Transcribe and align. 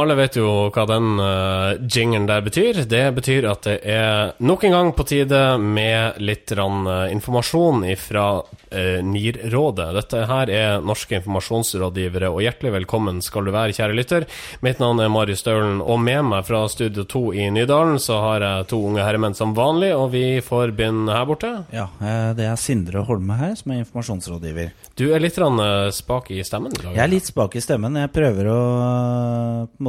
Alle 0.00 0.14
vet 0.16 0.36
jo 0.38 0.70
hva 0.72 0.84
den 0.88 1.18
uh, 1.20 1.76
jingeren 1.84 2.24
der 2.28 2.40
betyr. 2.44 2.78
Det 2.88 3.02
betyr 3.18 3.46
at 3.50 3.66
det 3.66 3.76
er 3.84 4.30
nok 4.40 4.62
en 4.64 4.72
gang 4.72 4.92
på 4.96 5.04
tide 5.04 5.40
med 5.60 6.20
litt 6.24 6.48
rann, 6.56 6.86
uh, 6.88 7.10
informasjon 7.12 7.84
fra 8.00 8.24
uh, 8.40 9.00
NIR-rådet. 9.04 9.88
Dette 9.98 10.22
her 10.30 10.52
er 10.54 10.86
norske 10.86 11.18
informasjonsrådgivere, 11.18 12.30
og 12.32 12.40
hjertelig 12.46 12.72
velkommen 12.78 13.20
skal 13.24 13.44
du 13.44 13.52
være, 13.52 13.74
kjære 13.76 13.98
lytter. 13.98 14.26
Mitt 14.64 14.80
navn 14.80 15.02
er 15.04 15.12
Marius 15.12 15.42
Staulen, 15.44 15.82
og 15.84 16.00
med 16.00 16.30
meg 16.30 16.48
fra 16.48 16.62
Studio 16.72 17.04
2 17.04 17.22
i 17.36 17.50
Nydalen 17.52 18.00
så 18.00 18.22
har 18.24 18.46
jeg 18.46 18.70
to 18.72 18.80
unge 18.88 19.04
herremenn 19.04 19.36
som 19.36 19.52
vanlig, 19.58 19.92
og 19.96 20.14
vi 20.14 20.24
får 20.44 20.72
begynne 20.78 21.12
her 21.12 21.28
borte. 21.28 21.52
Ja, 21.76 21.90
det 22.36 22.48
er 22.48 22.56
Sindre 22.60 23.04
Holme 23.08 23.36
her, 23.36 23.52
som 23.58 23.74
er 23.74 23.82
informasjonsrådgiver. 23.84 24.72
Du 24.96 25.10
er 25.12 25.20
litt 25.20 25.36
rann, 25.40 25.60
spak 25.92 26.32
i 26.32 26.40
stemmen? 26.46 26.72
I 26.72 26.84
dag, 26.86 26.96
jeg 26.96 27.04
er 27.04 27.14
litt 27.18 27.28
spak 27.28 27.56
i 27.60 27.64
stemmen. 27.64 28.00
Jeg 28.00 28.14
prøver 28.16 28.48
å 28.54 28.60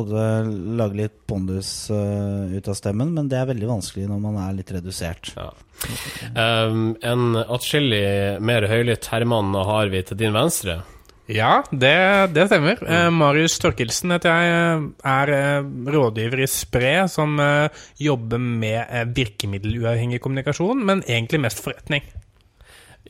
måte 0.02 0.11
lage 0.12 0.98
litt 0.98 1.18
pondus 1.30 1.90
uh, 1.94 2.48
ut 2.52 2.68
av 2.68 2.78
stemmen, 2.78 3.14
men 3.16 3.30
det 3.32 3.40
er 3.40 3.50
veldig 3.52 3.70
vanskelig 3.70 4.08
når 4.10 4.24
man 4.24 4.40
er 4.44 4.56
litt 4.58 4.72
redusert. 4.76 5.34
Ja. 5.38 5.52
Um, 6.36 6.96
en 7.02 7.38
atskillig 7.42 8.40
mer 8.44 8.68
høylytt 8.70 9.10
Herman 9.12 9.56
har 9.56 9.92
vi 9.94 10.04
til 10.06 10.20
din 10.20 10.36
venstre. 10.36 10.82
Ja, 11.32 11.62
det, 11.72 11.96
det 12.36 12.48
stemmer. 12.50 12.82
Mm. 12.82 12.90
Uh, 12.92 13.10
Marius 13.22 13.56
Torkelsen 13.62 14.14
heter 14.16 14.36
jeg. 14.36 14.90
Er 15.08 15.34
uh, 15.36 15.70
rådgiver 15.96 16.44
i 16.44 16.50
Spre, 16.52 16.96
som 17.12 17.40
jobber 18.02 18.42
med 18.42 19.16
virkemiddeluavhengig 19.18 20.22
kommunikasjon, 20.24 20.84
men 20.86 21.06
egentlig 21.08 21.46
mest 21.48 21.64
forretning. 21.64 22.06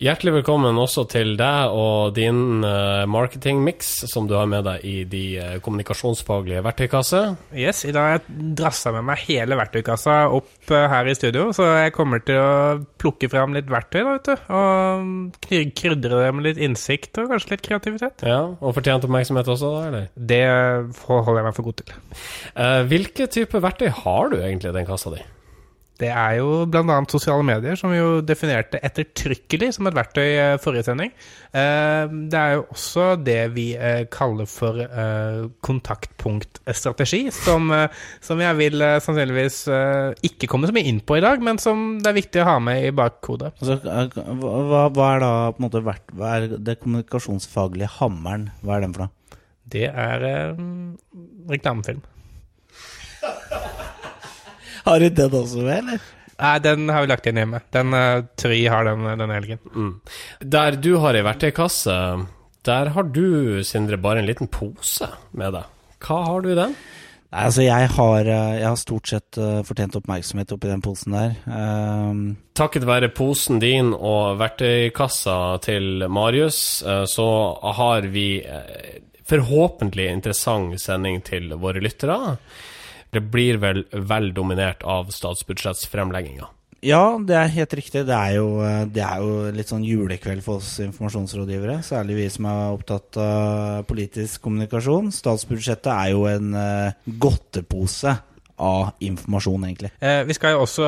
Hjertelig 0.01 0.31
velkommen 0.39 0.79
også 0.81 1.03
til 1.05 1.35
deg 1.37 1.73
og 1.77 2.15
din 2.15 2.63
uh, 2.65 3.05
marketingmiks 3.05 3.89
som 4.09 4.25
du 4.25 4.31
har 4.33 4.47
med 4.49 4.63
deg 4.65 4.85
i 4.89 4.93
de 5.05 5.25
uh, 5.37 5.49
kommunikasjonsfaglige 5.61 6.63
verktøykasse. 6.65 7.19
Yes, 7.53 7.83
i 7.85 7.91
dag 7.93 8.07
har 8.07 8.15
jeg 8.15 8.47
drassa 8.57 8.89
med 8.95 9.05
meg 9.11 9.21
hele 9.27 9.53
verktøykassa 9.59 10.15
opp 10.33 10.71
uh, 10.73 10.87
her 10.89 11.05
i 11.05 11.13
studio, 11.13 11.51
så 11.53 11.67
jeg 11.83 11.93
kommer 11.93 12.23
til 12.25 12.41
å 12.41 12.55
plukke 12.97 13.29
fram 13.29 13.53
litt 13.53 13.69
verktøy, 13.69 13.99
da, 13.99 14.15
vet 14.15 14.31
du. 14.31 14.47
Og 14.57 15.37
krydre 15.77 16.23
det 16.23 16.31
med 16.33 16.47
litt 16.47 16.63
innsikt 16.65 17.19
og 17.21 17.29
kanskje 17.35 17.51
litt 17.53 17.65
kreativitet. 17.67 18.25
Ja, 18.25 18.39
Og 18.57 18.73
fortjent 18.79 19.05
oppmerksomhet 19.05 19.51
også, 19.53 19.69
da, 19.75 19.83
eller? 19.91 20.09
Det 20.17 20.41
holder 21.03 21.43
jeg 21.43 21.47
meg 21.51 21.59
for 21.59 21.69
god 21.69 21.77
til. 21.83 21.93
hvilke 22.89 23.29
type 23.37 23.63
verktøy 23.69 23.93
har 24.01 24.33
du 24.33 24.39
egentlig 24.39 24.73
i 24.73 24.79
den 24.79 24.89
kassa 24.89 25.13
di? 25.13 25.21
Det 26.01 26.09
er 26.09 26.39
jo 26.39 26.63
bl.a. 26.65 26.97
sosiale 27.11 27.45
medier, 27.45 27.77
som 27.77 27.93
vi 27.93 27.99
jo 27.99 28.21
definerte 28.25 28.79
ettertrykkelig 28.81 29.75
som 29.77 29.89
et 29.89 29.97
verktøy 29.97 30.25
i 30.25 30.47
forrige 30.61 30.87
sending. 30.87 31.13
Eh, 31.53 32.09
det 32.31 32.39
er 32.39 32.55
jo 32.57 32.65
også 32.73 33.05
det 33.21 33.39
vi 33.53 33.67
eh, 33.77 34.07
kaller 34.11 34.49
for 34.49 34.81
kontaktpunktstrategi, 35.61 37.21
som, 37.35 37.69
som 38.23 38.41
jeg 38.41 38.57
vil 38.57 38.83
sannsynligvis 39.03 39.61
ikke 40.25 40.49
komme 40.49 40.69
så 40.69 40.75
mye 40.75 40.89
inn 40.89 41.01
på 41.05 41.19
i 41.19 41.23
dag, 41.23 41.43
men 41.43 41.61
som 41.61 41.99
det 42.01 42.09
er 42.09 42.17
viktig 42.17 42.41
å 42.41 42.49
ha 42.49 42.57
med 42.63 42.87
i 42.87 42.93
bakhodet. 42.95 43.53
Altså, 43.61 43.77
hva, 44.41 44.87
hva, 44.89 45.07
er 45.13 45.23
da 45.23 45.31
på 45.53 45.61
en 45.61 45.67
måte 45.67 45.83
hva 45.85 46.33
er 46.35 46.47
det 46.57 46.79
kommunikasjonsfaglige 46.81 47.93
hammeren? 47.99 48.49
Hva 48.65 48.77
er 48.77 48.85
den 48.85 48.95
for 48.97 49.05
noe? 49.05 49.39
Det 49.71 49.87
er 49.87 50.25
eh, 50.27 50.55
reklamefilm. 51.51 52.01
Har 54.85 54.99
du 54.99 55.09
den 55.09 55.37
også 55.41 55.63
med, 55.65 55.77
eller? 55.77 56.09
Nei, 56.41 56.55
den 56.65 56.89
har 56.89 57.03
vi 57.03 57.11
lagt 57.11 57.27
inn 57.29 57.37
hjemme. 57.37 57.61
Den 57.73 57.93
uh, 57.93 58.23
Try 58.39 58.63
har 58.73 58.87
den 58.87 59.05
denne 59.05 59.35
helgen. 59.37 59.61
Mm. 59.75 59.91
Der 60.55 60.77
du 60.81 60.95
har 61.03 61.17
ei 61.17 61.25
verktøykasse, 61.25 61.97
der 62.65 62.91
har 62.95 63.11
du, 63.13 63.61
Sindre, 63.65 63.99
bare 64.01 64.21
en 64.21 64.29
liten 64.29 64.49
pose 64.49 65.09
med 65.37 65.53
deg. 65.57 65.69
Hva 66.01 66.17
har 66.25 66.41
du 66.41 66.51
i 66.51 66.57
den? 66.57 66.73
Nei, 67.31 67.45
altså 67.47 67.63
jeg 67.63 67.87
har, 67.93 68.27
eh, 68.27 68.55
jeg 68.59 68.67
har, 68.67 68.79
stort 68.79 69.07
sett 69.07 69.37
uh, 69.39 69.61
fortjent 69.63 69.95
oppmerksomhet 70.01 70.51
oppi 70.51 70.67
den 70.67 70.81
posen 70.83 71.15
der. 71.15 71.37
Um, 71.47 72.25
Takket 72.59 72.83
være 72.89 73.07
posen 73.15 73.61
din 73.63 73.93
og 73.95 74.41
verktøykassa 74.41 75.37
til 75.63 76.09
Marius, 76.11 76.81
uh, 76.83 77.05
så 77.07 77.29
har 77.79 78.09
vi 78.11 78.41
uh, 78.43 78.99
forhåpentlig 79.31 80.09
interessant 80.11 80.75
sending 80.81 81.21
til 81.23 81.53
våre 81.61 81.79
lyttere. 81.79 82.17
Det 83.11 83.21
blir 83.31 83.59
vel 83.59 83.83
vel 83.91 84.31
dominert 84.35 84.83
av 84.87 85.11
statsbudsjettsfremlegginga. 85.11 86.47
Ja, 86.81 87.19
det 87.21 87.35
er 87.37 87.51
helt 87.53 87.73
riktig. 87.77 88.01
Det 88.07 88.15
er, 88.15 88.39
jo, 88.39 88.47
det 88.89 89.03
er, 89.05 89.21
jo, 89.21 89.51
litt 89.53 89.69
sånn 89.69 89.83
julekveld 89.85 90.41
for 90.41 90.63
oss 90.63 90.79
informasjonsrådgivere. 90.81 91.77
Særlig 91.85 92.17
vi 92.17 92.25
som 92.33 92.47
er 92.49 92.73
opptatt 92.73 93.19
av 93.21 93.83
politisk 93.89 94.41
kommunikasjon. 94.47 95.11
Statsbudsjettet 95.13 95.91
er 95.93 96.15
jo 96.15 96.25
en 96.31 96.55
uh, 96.57 97.11
godtepose 97.21 98.15
av 98.61 98.91
informasjon, 99.03 99.65
egentlig. 99.65 99.91
Eh, 99.99 100.21
vi 100.27 100.35
skal 100.37 100.55
jo 100.55 100.63
også 100.65 100.87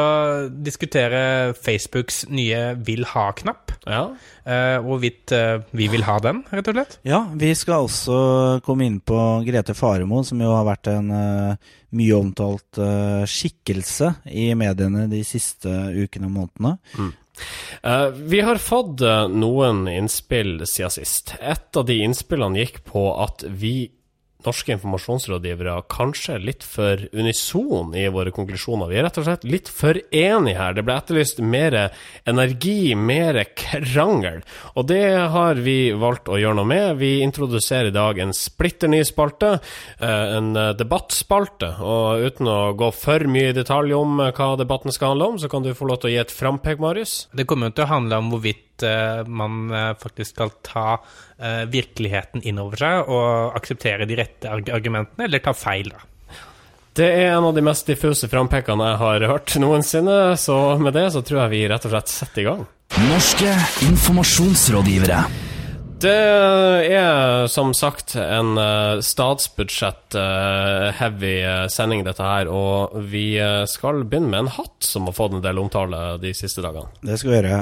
diskutere 0.63 1.53
Facebooks 1.57 2.23
nye 2.29 2.73
vil 2.85 3.05
ha-knapp. 3.09 3.73
Ja. 3.89 4.03
Eh, 4.45 4.77
hvorvidt 4.83 5.33
eh, 5.35 5.63
vi 5.75 5.87
vil 5.91 6.05
ha 6.07 6.19
den, 6.23 6.43
rett 6.53 6.69
og 6.69 6.77
slett. 6.77 6.97
Ja, 7.07 7.23
vi 7.39 7.53
skal 7.57 7.87
også 7.87 8.17
komme 8.65 8.87
inn 8.87 8.99
på 9.03 9.17
Grete 9.47 9.75
Faremo, 9.77 10.21
som 10.27 10.41
jo 10.43 10.53
har 10.53 10.67
vært 10.67 10.91
en 10.93 11.09
uh, 11.13 11.73
mye 11.97 12.19
omtalt 12.19 12.79
uh, 12.81 13.23
skikkelse 13.29 14.13
i 14.31 14.51
mediene 14.59 15.07
de 15.11 15.23
siste 15.27 15.69
ukene 15.69 16.29
og 16.29 16.37
månedene. 16.37 16.77
Mm. 16.99 17.11
Uh, 17.81 18.07
vi 18.29 18.43
har 18.45 18.61
fått 18.61 19.01
noen 19.33 19.87
innspill 19.91 20.61
siden 20.69 20.93
sist. 20.99 21.35
Et 21.41 21.79
av 21.79 21.87
de 21.89 21.99
innspillene 22.05 22.61
gikk 22.61 22.83
på 22.91 23.07
at 23.23 23.47
vi 23.49 23.89
norske 24.47 24.73
informasjonsrådgivere 24.75 25.75
kanskje 25.91 26.39
litt 26.41 26.65
for 26.65 27.01
unison 27.13 27.93
i 27.97 28.07
våre 28.13 28.33
konklusjoner. 28.35 28.89
Vi 28.91 28.99
er 28.99 29.07
rett 29.07 29.19
og 29.21 29.27
slett 29.27 29.47
litt 29.47 29.71
for 29.71 29.99
enige 30.09 30.59
her. 30.59 30.75
Det 30.77 30.85
ble 30.85 30.97
etterlyst 30.99 31.41
mer 31.43 31.77
energi, 32.29 32.95
mer 32.95 33.41
krangel. 33.57 34.41
Og 34.75 34.87
det 34.91 35.03
har 35.35 35.61
vi 35.63 35.77
valgt 35.97 36.31
å 36.31 36.39
gjøre 36.41 36.59
noe 36.59 36.69
med. 36.69 36.97
Vi 37.01 37.13
introduserer 37.25 37.91
i 37.91 37.95
dag 37.95 38.19
en 38.19 38.35
splitter 38.37 38.91
ny 38.91 39.03
spalte, 39.07 39.55
eh, 39.99 40.35
en 40.37 40.53
debattspalte. 40.77 41.75
Og 41.83 42.27
uten 42.27 42.51
å 42.51 42.59
gå 42.77 42.91
for 42.93 43.25
mye 43.29 43.51
i 43.53 43.57
detalj 43.57 43.95
om 43.97 44.17
hva 44.17 44.53
debatten 44.59 44.93
skal 44.93 45.13
handle 45.13 45.33
om, 45.33 45.39
så 45.39 45.49
kan 45.49 45.63
du 45.63 45.73
få 45.73 45.87
lov 45.89 46.01
til 46.01 46.11
å 46.11 46.13
gi 46.13 46.21
et 46.21 46.33
frampek, 46.33 46.79
Marius. 46.79 47.27
Det 47.33 47.47
kommer 47.47 47.69
jo 47.69 47.77
til 47.77 47.85
å 47.85 47.93
handle 47.95 48.21
om 48.21 48.31
hvorvidt 48.33 48.72
uh, 48.81 49.21
man 49.29 49.67
uh, 49.69 49.91
faktisk 49.99 50.33
skal 50.33 50.55
ta 50.65 50.87
uh, 50.97 51.63
virkeligheten 51.69 52.41
inn 52.41 52.61
over 52.63 52.81
seg 52.81 53.13
og 53.13 53.59
akseptere 53.59 54.09
de 54.09 54.17
rette 54.17 54.49
argumentene, 54.49 55.27
eller 55.27 55.43
ta 55.45 55.53
feil, 55.53 55.93
da. 55.93 56.09
Det 56.93 57.07
er 57.09 57.31
en 57.33 57.47
av 57.49 57.55
de 57.57 57.61
mest 57.65 57.87
diffuse 57.89 58.27
frampekene 58.29 58.91
jeg 58.91 58.99
har 59.01 59.29
hørt 59.31 59.55
noensinne, 59.61 60.37
så 60.37 60.57
med 60.81 60.93
det 60.93 61.07
så 61.15 61.23
tror 61.25 61.45
jeg 61.45 61.53
vi 61.55 61.63
rett 61.71 61.87
og 61.89 61.95
slett 61.95 62.13
setter 62.13 62.43
i 62.43 62.49
gang. 62.51 62.67
Norske 63.09 63.55
informasjonsrådgivere. 63.87 65.52
Det 66.03 66.11
er 66.11 67.47
som 67.47 67.69
sagt 67.71 68.17
en 68.19 68.59
uh, 68.59 68.99
statsbudsjett-heavy 68.99 71.45
uh, 71.45 71.63
uh, 71.63 71.71
sending, 71.71 72.03
dette 72.03 72.19
her. 72.27 72.49
Og 72.51 72.91
vi 73.07 73.39
skal 73.71 74.03
begynne 74.03 74.27
med 74.33 74.39
en 74.41 74.51
hatt 74.57 74.83
som 74.83 75.07
har 75.07 75.15
fått 75.15 75.31
en 75.37 75.45
del 75.45 75.61
omtale 75.61 76.17
de 76.19 76.33
siste 76.35 76.59
dagene. 76.65 76.89
Det 76.99 77.15
skal 77.21 77.31
vi 77.31 77.37
gjøre. 77.37 77.59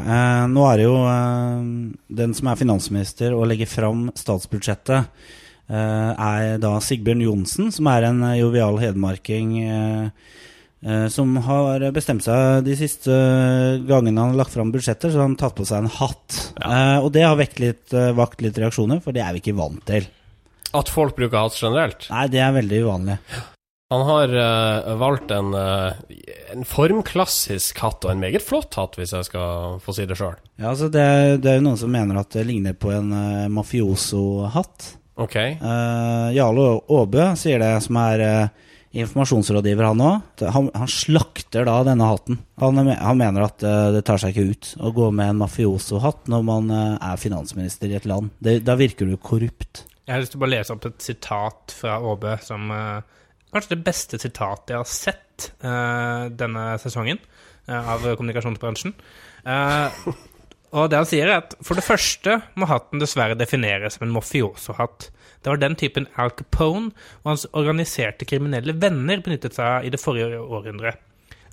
nå 0.50 0.62
er 0.72 0.75
det 0.80 0.85
jo 0.88 0.97
den 2.22 2.31
som 2.38 2.46
er 2.50 2.62
finansminister 2.63 3.30
og 3.38 3.50
legger 3.51 3.69
fram 3.69 4.00
statsbudsjettet, 4.18 5.01
er 5.71 6.57
da 6.60 6.81
Sigbjørn 6.83 7.21
Johnsen, 7.24 7.71
som 7.71 7.88
er 7.94 8.01
en 8.10 8.19
jovial 8.36 8.75
hedmarking. 8.81 9.50
Eh, 9.63 10.10
som 11.13 11.36
har 11.45 11.83
bestemt 11.94 12.25
seg 12.25 12.63
de 12.66 12.74
siste 12.74 13.13
gangene 13.86 14.18
han 14.18 14.33
har 14.33 14.39
lagt 14.39 14.56
fram 14.56 14.72
budsjetter, 14.74 15.12
så 15.13 15.22
han 15.22 15.36
har 15.36 15.44
tatt 15.44 15.60
på 15.60 15.68
seg 15.69 15.83
en 15.83 15.94
hatt. 16.00 16.38
Ja. 16.57 16.72
Eh, 16.72 16.98
og 17.06 17.12
det 17.13 17.25
har 17.28 17.38
litt, 17.38 17.94
eh, 17.94 18.12
vakt 18.18 18.42
litt 18.42 18.57
reaksjoner, 18.57 19.01
for 19.04 19.13
det 19.13 19.22
er 19.22 19.36
vi 19.36 19.44
ikke 19.44 19.57
vant 19.60 19.83
til. 19.86 20.07
At 20.74 20.89
folk 20.89 21.18
bruker 21.18 21.38
hatt 21.38 21.57
generelt? 21.60 22.07
Nei, 22.10 22.28
det 22.31 22.42
er 22.42 22.56
veldig 22.56 22.83
uvanlig. 22.88 23.18
Han 23.92 24.06
har 24.07 24.31
uh, 24.31 24.94
valgt 24.95 25.33
en, 25.36 25.50
uh, 25.51 25.92
en, 26.54 26.63
formklassisk 26.63 27.81
hatt, 27.83 28.06
og 28.06 28.13
en 28.13 28.22
meget 28.24 28.39
flott 28.39 28.78
hatt, 28.80 28.95
hvis 28.95 29.12
jeg 29.12 29.28
skal 29.28 29.81
få 29.83 29.95
si 29.98 30.06
det 30.07 30.16
sjøl. 30.16 30.38
Ja, 30.56 30.69
altså 30.72 30.88
det, 30.88 31.04
det, 31.44 31.51
er 31.51 31.60
jo 31.60 31.66
noen 31.66 31.81
som 31.81 31.92
mener 31.92 32.22
at 32.22 32.31
det 32.31 32.45
ligner 32.48 32.78
på 32.80 32.94
en 32.95 33.12
uh, 33.12 33.51
mafioso-hatt. 33.51 34.94
Ok. 35.22 35.36
Jarle 36.33 36.69
Aabø 36.88 37.25
sier 37.38 37.60
det, 37.60 37.74
som 37.83 38.00
er 38.00 38.24
informasjonsrådgiver, 38.92 39.88
han 39.88 40.04
òg. 40.04 40.44
Han, 40.52 40.68
han, 40.76 40.90
slakter 40.92 41.68
da 41.68 41.78
denne 41.88 42.10
hatten. 42.10 42.42
Han, 42.62 42.82
han, 42.92 43.20
mener 43.20 43.46
at 43.48 43.64
uh, 43.64 43.92
det 43.96 44.04
tar 44.08 44.20
seg 44.22 44.36
ikke 44.36 44.52
ut 44.52 44.72
å 44.84 44.92
gå 44.96 45.08
med 45.16 45.32
en 45.32 45.40
mafioso-hatt 45.44 46.28
når 46.32 46.44
man 46.48 46.74
uh, 46.74 46.98
er 46.98 47.22
finansminister 47.22 47.92
i 47.92 47.98
et 48.00 48.08
land. 48.10 48.34
Det, 48.44 48.60
da 48.68 48.76
virker 48.80 49.08
du 49.08 49.16
korrupt. 49.22 49.86
Jeg 50.04 50.16
har 50.16 50.24
lyst 50.24 50.36
til 50.36 50.42
å 50.42 50.44
bare 50.44 50.56
lese 50.58 50.76
opp 50.76 50.90
et 50.90 51.06
sitat 51.06 51.76
fra 51.78 52.00
Åbe 52.04 52.36
som 52.44 52.68
uh, 52.74 53.22
kanskje 53.54 53.78
det 53.78 53.86
beste 53.88 54.20
sitatet 54.20 54.76
jeg 54.76 54.82
har 54.82 54.92
sett 54.92 55.28
denne 56.38 56.64
sesongen 56.78 57.18
av 57.66 58.04
kommunikasjonsbransjen. 58.06 58.92
Og 60.72 60.86
det 60.92 61.00
han 61.00 61.08
sier, 61.10 61.26
er 61.26 61.42
at 61.42 61.56
for 61.66 61.80
det 61.80 61.84
første 61.84 62.38
må 62.62 62.68
hatten 62.70 63.02
dessverre 63.02 63.36
defineres 63.40 63.98
som 63.98 64.06
en 64.06 64.14
mafioso-hatt. 64.14 65.10
Det 65.42 65.50
var 65.50 65.62
den 65.62 65.78
typen 65.80 66.10
Al 66.22 66.34
Capone 66.38 66.92
og 67.24 67.32
hans 67.34 67.48
organiserte 67.58 68.28
kriminelle 68.30 68.76
venner 68.78 69.24
benyttet 69.26 69.58
seg 69.58 69.66
av 69.68 69.88
i 69.88 69.94
det 69.94 70.02
forrige 70.02 70.42
århundret. 70.42 71.02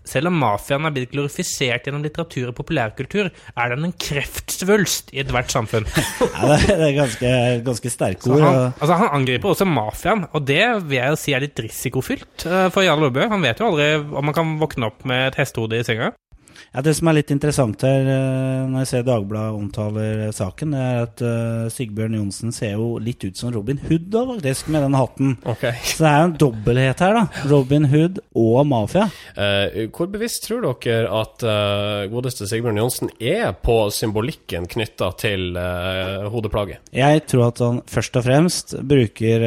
Selv 0.08 0.30
om 0.30 0.38
mafiaen 0.40 0.86
er 0.88 0.92
blitt 0.94 1.10
glorifisert 1.12 1.84
gjennom 1.84 2.04
litteratur 2.04 2.48
og 2.48 2.54
populærkultur, 2.56 3.28
er 3.28 3.72
den 3.74 3.88
en 3.88 3.92
kreftsvulst 3.92 5.12
i 5.12 5.20
ethvert 5.24 5.52
samfunn. 5.52 5.88
Ja, 6.38 6.54
det, 6.54 6.76
er 6.76 6.94
ganske, 6.96 7.30
ganske 7.66 7.90
sterke 7.92 8.30
ord. 8.30 8.44
han, 8.44 8.58
altså 8.78 8.96
han 9.00 9.10
angriper 9.18 9.52
også 9.52 9.66
mafiaen, 9.68 10.24
og 10.32 10.46
det 10.48 10.62
vil 10.86 10.96
jeg 11.00 11.12
jo 11.12 11.18
si 11.20 11.34
er 11.34 11.44
litt 11.44 11.60
risikofylt 11.64 12.46
eh, 12.46 12.68
for 12.72 12.86
Jarl 12.86 13.08
Aabø. 13.08 13.26
Han 13.32 13.44
vet 13.44 13.60
jo 13.60 13.68
aldri 13.68 13.88
om 13.98 14.30
han 14.30 14.36
kan 14.36 14.54
våkne 14.62 14.88
opp 14.88 15.04
med 15.08 15.26
et 15.32 15.40
hestehode 15.42 15.82
i 15.82 15.86
senga. 15.86 16.12
Ja, 16.72 16.82
det 16.84 16.94
som 16.98 17.08
er 17.08 17.18
litt 17.18 17.30
interessant 17.32 17.82
her, 17.86 18.04
eh, 18.04 18.64
når 18.68 18.84
jeg 18.84 18.90
ser 18.90 19.06
Dagbladet 19.06 19.56
omtaler 19.56 20.24
eh, 20.26 20.34
saken, 20.34 20.74
det 20.74 20.82
er 20.84 20.98
at 21.06 21.22
uh, 21.24 21.68
Sigbjørn 21.72 22.18
Johnsen 22.18 22.52
ser 22.54 22.74
jo 22.76 22.90
litt 23.02 23.24
ut 23.24 23.38
som 23.38 23.52
Robin 23.54 23.80
Hood 23.86 24.08
da, 24.12 24.24
faktisk, 24.28 24.68
med 24.74 24.84
den 24.84 24.96
hatten. 24.98 25.36
Okay. 25.48 25.72
Så 25.88 26.04
det 26.04 26.10
er 26.10 26.18
jo 26.20 26.28
en 26.28 26.36
dobbelthet 26.42 27.04
her, 27.06 27.16
da. 27.16 27.44
Robin 27.52 27.88
Hood 27.92 28.20
og 28.36 28.60
mafia. 28.68 29.06
Uh, 29.38 29.88
hvor 29.94 30.10
bevisst 30.12 30.44
tror 30.46 30.66
dere 30.66 31.08
at 31.20 31.46
uh, 31.46 32.04
godeste 32.12 32.48
Sigbjørn 32.50 32.82
Johnsen 32.82 33.14
er 33.16 33.54
på 33.56 33.78
symbolikken 33.94 34.68
knytta 34.68 35.10
til 35.18 35.56
hodeplagget? 36.28 36.84
Jeg 36.94 37.24
tror 37.30 37.48
at 37.48 37.62
han 37.64 37.80
først 37.88 38.16
og 38.20 38.24
fremst 38.26 38.76
bruker 38.88 39.44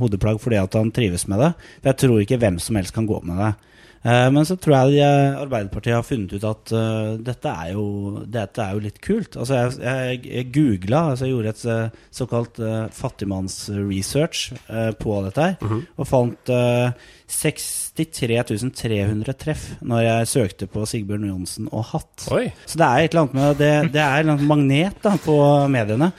hodeplagg 0.00 0.40
fordi 0.42 0.58
at 0.60 0.76
han 0.76 0.92
trives 0.94 1.26
med 1.30 1.42
det. 1.42 1.50
For 1.80 1.90
jeg 1.92 2.00
tror 2.04 2.22
ikke 2.22 2.40
hvem 2.42 2.60
som 2.62 2.78
helst 2.78 2.94
kan 2.96 3.08
gå 3.08 3.20
med 3.26 3.40
det. 3.40 3.52
Eh, 4.00 4.26
men 4.32 4.46
så 4.48 4.56
tror 4.56 4.76
jeg 4.78 5.02
eh, 5.04 5.36
Arbeiderpartiet 5.42 5.92
har 5.92 6.04
funnet 6.06 6.32
ut 6.32 6.44
at 6.48 6.72
uh, 6.72 7.18
dette, 7.20 7.52
er 7.52 7.74
jo, 7.74 8.22
dette 8.24 8.64
er 8.64 8.76
jo 8.76 8.84
litt 8.86 9.00
kult. 9.04 9.36
Altså 9.36 9.58
jeg, 9.58 9.74
jeg, 9.84 10.20
jeg 10.30 10.46
googla, 10.54 11.02
altså 11.12 11.28
jeg 11.28 11.34
gjorde 11.34 11.52
et 11.52 11.98
såkalt 12.16 12.60
uh, 12.64 12.86
fattigmannsresearch 12.96 14.44
uh, 14.70 14.90
på 14.96 15.18
dette 15.26 15.50
her, 15.50 15.76
og 16.00 16.08
fant 16.08 16.52
uh, 16.54 16.88
63 17.30 18.40
300 18.80 19.36
treff 19.38 19.66
når 19.84 20.04
jeg 20.06 20.30
søkte 20.32 20.70
på 20.70 20.86
Sigbjørn 20.88 21.28
Johnsen 21.28 21.68
og 21.68 21.90
hatt. 21.92 22.24
Oi. 22.32 22.46
Så 22.64 22.80
det 22.80 22.88
er 22.88 23.04
et 23.04 23.12
eller 23.12 23.26
annet 23.26 23.36
med 23.36 23.60
det, 23.60 23.72
det 23.98 24.04
er 24.06 24.24
en 24.24 24.46
magnet 24.48 25.04
da, 25.04 25.12
på 25.20 25.36
mediene. 25.70 26.10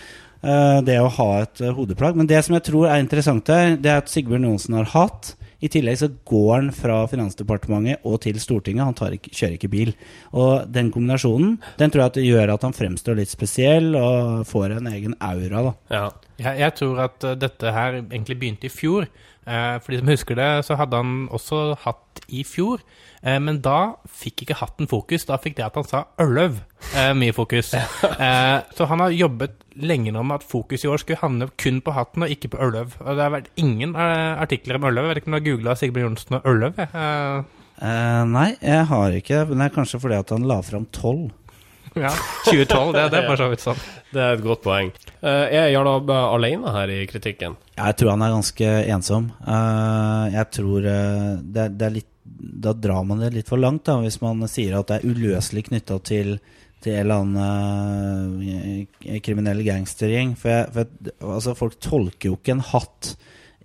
det 0.86 0.96
å 1.02 1.10
ha 1.18 1.30
et 1.42 1.60
hodeplagg. 1.76 2.16
Men 2.18 2.30
det 2.30 2.40
som 2.46 2.56
jeg 2.56 2.66
tror 2.70 2.88
er 2.90 3.02
interessant 3.02 3.50
her, 3.52 3.76
det 3.76 3.92
er 3.92 4.02
at 4.02 4.14
Sigbjørn 4.14 4.48
Johnsen 4.52 4.78
har 4.80 4.94
hatt. 4.94 5.34
I 5.62 5.70
tillegg 5.70 6.00
så 6.02 6.10
går 6.28 6.52
han 6.56 6.70
fra 6.74 7.04
Finansdepartementet 7.12 8.06
og 8.08 8.20
til 8.24 8.40
Stortinget. 8.42 8.88
Han 8.88 9.16
ikke, 9.18 9.34
kjører 9.36 9.58
ikke 9.58 9.72
bil. 9.72 9.94
Og 10.34 10.66
den 10.74 10.90
kombinasjonen 10.94 11.60
den 11.78 11.94
tror 11.94 12.10
jeg 12.10 12.32
gjør 12.32 12.56
at 12.56 12.66
han 12.66 12.76
fremstår 12.76 13.20
litt 13.20 13.32
spesiell 13.34 13.94
og 13.98 14.48
får 14.50 14.78
en 14.80 14.90
egen 14.94 15.18
aura. 15.20 15.68
da. 15.70 15.74
Ja. 15.94 16.06
Jeg, 16.42 16.58
jeg 16.64 16.74
tror 16.80 17.04
at 17.06 17.28
eh, 17.28 17.38
dette 17.38 17.76
her 17.76 18.00
egentlig 18.02 18.40
begynte 18.42 18.66
i 18.66 18.74
fjor. 18.74 19.06
Eh, 19.46 19.78
for 19.82 19.94
de 19.94 20.02
som 20.02 20.10
husker 20.10 20.38
det, 20.40 20.50
så 20.66 20.78
hadde 20.80 21.02
han 21.02 21.28
også 21.34 21.62
hatt 21.86 22.24
i 22.30 22.44
fjor. 22.48 22.82
Eh, 23.22 23.38
men 23.40 23.62
da 23.62 23.96
fikk 24.10 24.46
ikke 24.46 24.60
hatten 24.62 24.90
fokus. 24.92 25.28
Da 25.30 25.38
fikk 25.42 25.60
det 25.60 25.68
at 25.68 25.78
han 25.80 25.88
sa 25.88 26.04
øløv, 26.22 26.60
eh, 26.96 27.14
mye 27.18 27.36
fokus. 27.38 27.74
Eh, 28.22 28.58
så 28.78 28.86
han 28.86 29.02
har 29.02 29.14
jobbet 29.16 29.56
lenge 29.82 30.12
nå 30.14 30.22
med 30.28 30.42
at 30.42 30.46
fokus 30.46 30.84
i 30.86 30.90
år 30.92 31.00
skulle 31.02 31.22
handle 31.24 31.48
kun 31.58 31.80
på 31.82 31.94
hatten 31.96 32.26
og 32.26 32.34
ikke 32.34 32.52
på 32.54 32.60
øløv. 32.62 33.00
Og 33.02 33.16
det 33.18 33.24
har 33.24 33.34
vært 33.34 33.50
ingen 33.62 33.96
eh, 33.96 34.36
artikler 34.42 34.78
om 34.78 34.86
øløv. 34.92 35.08
Jeg 35.08 35.14
vet 35.16 35.22
ikke 35.24 35.32
om 35.32 35.34
du 35.34 35.40
har 35.40 35.48
googla 35.48 35.76
Sigbjørn 35.80 36.12
Johnsen 36.12 36.38
og? 36.42 36.80
Eh, 36.86 37.58
Eh, 37.82 38.24
nei, 38.30 38.52
jeg 38.62 38.86
har 38.92 39.16
ikke. 39.18 39.46
Men 39.50 39.62
det 39.64 39.70
er 39.70 39.78
kanskje 39.80 40.00
fordi 40.04 40.20
at 40.22 40.34
han 40.36 40.46
la 40.50 40.60
fram 40.66 40.86
tolv. 41.02 41.32
ja, 41.98 42.12
2012, 42.46 42.94
det, 42.96 43.08
det 43.12 43.20
er 43.20 43.26
bare 43.28 43.40
så 43.42 43.50
vidt 43.52 43.66
sånn. 43.66 43.82
Det 44.12 44.20
er 44.20 44.34
et 44.36 44.42
godt 44.44 44.60
poeng. 44.66 44.90
Uh, 45.24 45.48
er 45.48 45.70
Jarl 45.72 45.88
Abbe 45.88 46.16
alene 46.36 46.72
her 46.76 46.92
i 46.92 46.98
kritikken? 47.08 47.54
Jeg 47.78 47.96
tror 47.96 48.10
han 48.12 48.26
er 48.26 48.34
ganske 48.34 48.72
ensom. 48.92 49.30
Uh, 49.46 50.28
jeg 50.34 50.50
tror 50.58 50.84
uh, 50.84 51.30
det, 51.40 51.70
det 51.80 51.86
er 51.88 51.94
litt 51.96 52.10
Da 52.42 52.74
drar 52.74 53.04
man 53.06 53.22
det 53.22 53.34
litt 53.36 53.52
for 53.52 53.62
langt, 53.62 53.86
da, 53.86 54.00
hvis 54.02 54.22
man 54.24 54.42
sier 54.50 54.80
at 54.80 54.90
det 54.90 55.00
er 55.00 55.12
uløselig 55.12 55.68
knytta 55.70 56.00
til 56.08 56.40
til 56.82 56.96
en 56.98 57.02
eller 57.04 57.20
annen 57.22 58.86
uh, 59.06 59.18
kriminell 59.24 59.62
gangstergjeng. 59.66 60.34
For, 60.40 60.72
for 60.74 61.36
altså, 61.36 61.56
folk 61.58 61.78
tolker 61.84 62.32
jo 62.32 62.38
ikke 62.40 62.56
en 62.56 62.64
hatt 62.72 63.14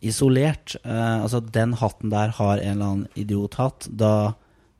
isolert. 0.04 0.76
Uh, 0.84 1.22
altså, 1.22 1.40
den 1.40 1.76
hatten 1.80 2.12
der 2.12 2.34
har 2.36 2.60
en 2.60 2.74
eller 2.74 2.90
annen 2.90 3.06
idiothatt. 3.18 3.88
Da 3.88 4.34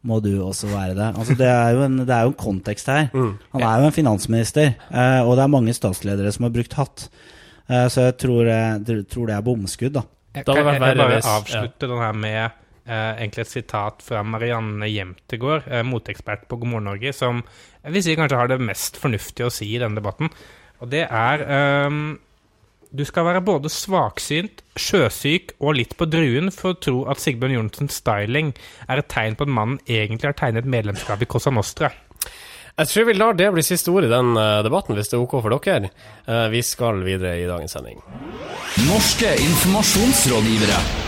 må 0.07 0.21
du 0.23 0.35
også 0.45 0.69
være 0.71 0.99
det. 0.99 1.09
Altså, 1.15 1.39
det, 1.39 1.49
er 1.49 1.79
jo 1.79 1.87
en, 1.87 2.03
det 2.05 2.13
er 2.13 2.29
jo 2.29 2.35
en 2.35 2.43
kontekst 2.45 2.93
her. 2.93 3.09
Han 3.15 3.65
er 3.65 3.81
jo 3.81 3.89
en 3.89 3.97
finansminister, 3.97 4.77
uh, 4.91 5.23
og 5.25 5.33
det 5.39 5.47
er 5.47 5.55
mange 5.57 5.77
statsledere 5.77 6.35
som 6.37 6.47
har 6.49 6.55
brukt 6.59 6.79
hatt. 6.79 7.09
Så 7.67 8.05
jeg 8.05 8.15
tror, 8.23 8.47
jeg 8.47 9.01
tror 9.11 9.27
det 9.27 9.35
er 9.35 9.43
bomskudd, 9.43 9.97
da. 9.97 10.05
Jeg 10.37 10.45
kan 10.47 10.61
jeg, 10.61 10.67
jeg, 10.69 10.83
jeg 10.87 10.99
bare 11.01 11.17
avslutte 11.17 11.33
avslutte 11.33 11.89
den 11.91 11.99
her 11.99 12.13
med 12.15 12.37
egentlig 12.87 13.47
et 13.47 13.53
sitat 13.53 14.05
fra 14.05 14.23
Marianne 14.27 14.87
Jemtegård, 14.91 15.67
eh, 15.67 15.83
moteekspert 15.87 16.47
på 16.49 16.61
God 16.61 16.71
morgen 16.71 16.89
Norge, 16.91 17.13
som 17.13 17.43
jeg 17.83 17.95
vil 17.95 18.05
si 18.05 18.17
kanskje 18.19 18.39
har 18.39 18.51
det 18.51 18.61
mest 18.63 19.01
fornuftige 19.03 19.49
å 19.49 19.53
si 19.55 19.69
i 19.75 19.81
denne 19.83 19.99
debatten. 19.99 20.31
Og 20.83 20.91
det 20.93 21.07
er 21.09 21.45
ehm, 21.47 22.19
Du 22.97 23.03
skal 23.05 23.27
være 23.27 23.43
både 23.45 23.69
svaksynt, 23.69 24.63
sjøsyk 24.79 25.57
og 25.59 25.75
litt 25.77 25.97
på 25.99 26.07
druen 26.09 26.53
for 26.55 26.73
å 26.73 26.79
tro 26.81 27.01
at 27.11 27.19
Sigbjørn 27.21 27.57
Johnsens 27.57 27.99
styling 27.99 28.53
er 28.87 29.03
et 29.03 29.09
tegn 29.11 29.35
på 29.37 29.45
at 29.45 29.53
mannen 29.53 29.81
egentlig 29.85 30.31
har 30.31 30.39
tegnet 30.39 30.69
medlemskap 30.71 31.21
i 31.21 31.29
Cosa 31.29 31.51
Nostra. 31.51 31.91
Jeg 32.77 32.89
tror 32.93 33.09
vi 33.09 33.17
lar 33.17 33.37
det 33.37 33.51
bli 33.53 33.65
siste 33.65 33.91
ord 33.91 34.05
i 34.05 34.13
den 34.13 34.37
eh, 34.37 34.63
debatten, 34.65 34.97
hvis 34.97 35.09
det 35.09 35.17
er 35.17 35.25
ok 35.25 35.39
for 35.41 35.57
dere. 35.57 35.91
Eh, 36.29 36.47
vi 36.53 36.63
skal 36.63 37.03
videre 37.05 37.39
i 37.41 37.49
dagens 37.49 37.73
sending. 37.77 38.01
Norske 38.87 39.35
informasjonsrådgivere. 39.49 41.06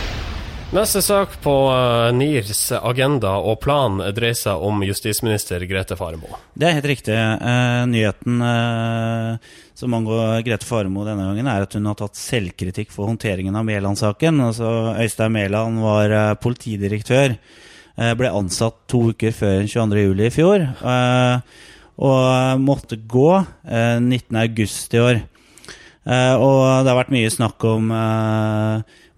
Neste 0.69 1.01
sak 1.01 1.41
på 1.41 1.51
eh, 1.73 2.11
NIRs 2.13 2.67
agenda 2.77 3.31
og 3.41 3.55
plan 3.63 3.95
dreier 4.13 4.35
seg 4.37 4.61
om 4.61 4.83
justisminister 4.85 5.63
Grete 5.65 5.95
Faremo. 5.97 6.29
Det 6.53 6.67
er 6.67 6.75
helt 6.77 6.89
riktig. 6.91 7.15
Eh, 7.17 7.85
nyheten 7.89 8.43
eh, 8.45 9.55
som 9.73 9.95
angår 9.97 10.43
Grete 10.45 10.69
Faremo 10.69 11.07
denne 11.07 11.25
gangen, 11.25 11.49
er 11.49 11.65
at 11.65 11.73
hun 11.73 11.89
har 11.89 11.97
tatt 11.97 12.21
selvkritikk 12.21 12.93
for 12.93 13.09
håndteringen 13.09 13.57
av 13.57 13.65
Mæland-saken. 13.65 14.43
Altså, 14.45 14.69
Øystein 14.93 15.33
Mæland 15.39 15.81
var 15.81 16.15
politidirektør. 16.43 17.33
ble 17.97 18.29
ansatt 18.29 18.77
to 18.87 19.07
uker 19.09 19.33
før 19.33 19.65
22.07. 19.65 20.21
i 20.21 20.29
fjor. 20.29 20.69
og 21.97 22.61
måtte 22.61 23.01
gå 23.09 23.29
eh, 23.65 23.97
19.8 23.97 24.93
i 24.93 25.01
år. 25.01 25.25
Og 26.09 26.61
det 26.85 26.89
har 26.89 26.97
vært 26.97 27.11
mye 27.13 27.29
snakk 27.29 27.63
om 27.65 27.89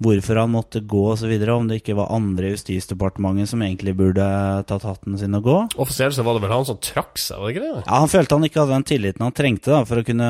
hvorfor 0.02 0.40
han 0.42 0.52
måtte 0.54 0.82
gå 0.82 1.04
osv. 1.14 1.32
Om 1.54 1.70
det 1.70 1.82
ikke 1.82 1.98
var 2.00 2.12
andre 2.16 2.50
i 2.50 2.54
Justisdepartementet 2.56 3.52
som 3.52 3.64
egentlig 3.66 3.96
burde 4.00 4.26
tatt 4.70 4.86
hatten 4.88 5.18
sin 5.20 5.38
og 5.38 5.48
gå. 5.48 5.58
Offisielt 5.82 6.18
så 6.18 6.26
var 6.26 6.38
det 6.38 6.46
vel 6.46 6.56
han 6.56 6.68
som 6.68 6.80
trakk 6.82 7.22
seg, 7.22 7.40
var 7.40 7.50
det 7.50 7.56
ikke 7.56 7.66
det? 7.68 7.74
Ja, 7.86 8.02
Han 8.02 8.12
følte 8.12 8.38
han 8.38 8.48
ikke 8.48 8.64
hadde 8.64 8.78
den 8.80 8.90
tilliten 8.92 9.26
han 9.28 9.38
trengte 9.38 9.74
da, 9.76 9.82
for 9.90 10.02
å 10.02 10.06
kunne 10.08 10.30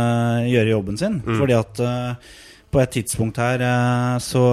gjøre 0.49 0.73
jobben 0.75 0.99
sin. 1.01 1.19
Fordi 1.27 1.57
at 1.57 1.83
uh, 1.83 2.33
på 2.71 2.83
et 2.83 2.95
tidspunkt 2.97 3.39
her 3.41 3.63
uh, 3.63 4.17
så, 4.23 4.45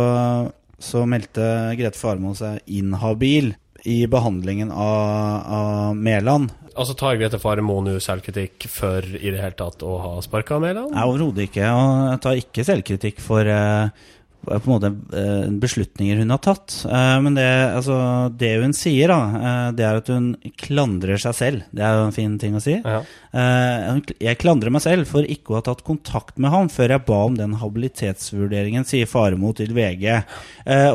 så 0.79 1.07
meldte 1.09 1.49
Grete 1.79 1.99
Farmo 1.99 2.35
seg 2.39 2.63
inhabil 2.67 3.55
i 3.89 4.07
behandlingen 4.11 4.73
av, 4.75 5.43
av 5.47 5.97
Mæland. 5.97 6.51
Altså 6.79 6.95
tar 6.99 7.17
Grete 7.19 7.41
Faremo 7.43 7.81
nå 7.83 7.97
selvkritikk 8.03 8.69
for 8.71 9.03
i 9.03 9.33
det 9.33 9.41
hele 9.41 9.57
tatt 9.59 9.83
å 9.87 9.97
ha 10.03 10.13
sparka 10.23 10.61
Mæland? 10.63 10.93
Nei, 10.95 11.07
overhodet 11.09 11.49
ikke. 11.49 11.67
Og 11.75 12.05
jeg 12.13 12.23
tar 12.27 12.43
ikke 12.43 12.67
selvkritikk 12.69 13.23
for 13.23 13.51
eh, 13.51 14.07
på 14.47 14.55
en 14.55 14.71
måte 14.71 14.91
eh, 15.17 15.51
beslutninger 15.61 16.21
hun 16.23 16.31
har 16.33 16.41
tatt. 16.45 16.75
Eh, 16.87 17.17
men 17.25 17.37
det, 17.37 17.49
altså, 17.75 17.97
det 18.39 18.53
hun 18.63 18.75
sier, 18.77 19.11
da, 19.13 19.19
eh, 19.39 19.71
det 19.77 19.87
er 19.87 19.99
at 20.01 20.11
hun 20.13 20.29
klandrer 20.61 21.21
seg 21.21 21.37
selv. 21.37 21.67
Det 21.75 21.85
er 21.85 21.99
jo 21.99 22.07
en 22.07 22.17
fin 22.17 22.37
ting 22.41 22.57
å 22.57 22.63
si. 22.63 22.79
Ja. 22.79 23.03
Jeg 23.33 24.41
klandrer 24.41 24.73
meg 24.73 24.83
selv 24.85 25.11
for 25.11 25.27
ikke 25.27 25.53
å 25.53 25.59
ha 25.59 25.65
tatt 25.67 25.85
kontakt 25.87 26.39
med 26.41 26.53
ham 26.55 26.71
før 26.73 26.95
jeg 26.95 27.07
ba 27.09 27.19
om 27.27 27.37
den 27.37 27.59
habilitetsvurderingen, 27.61 28.87
sier 28.89 29.11
Faremo 29.11 29.53
til 29.57 29.75
VG. 29.77 30.07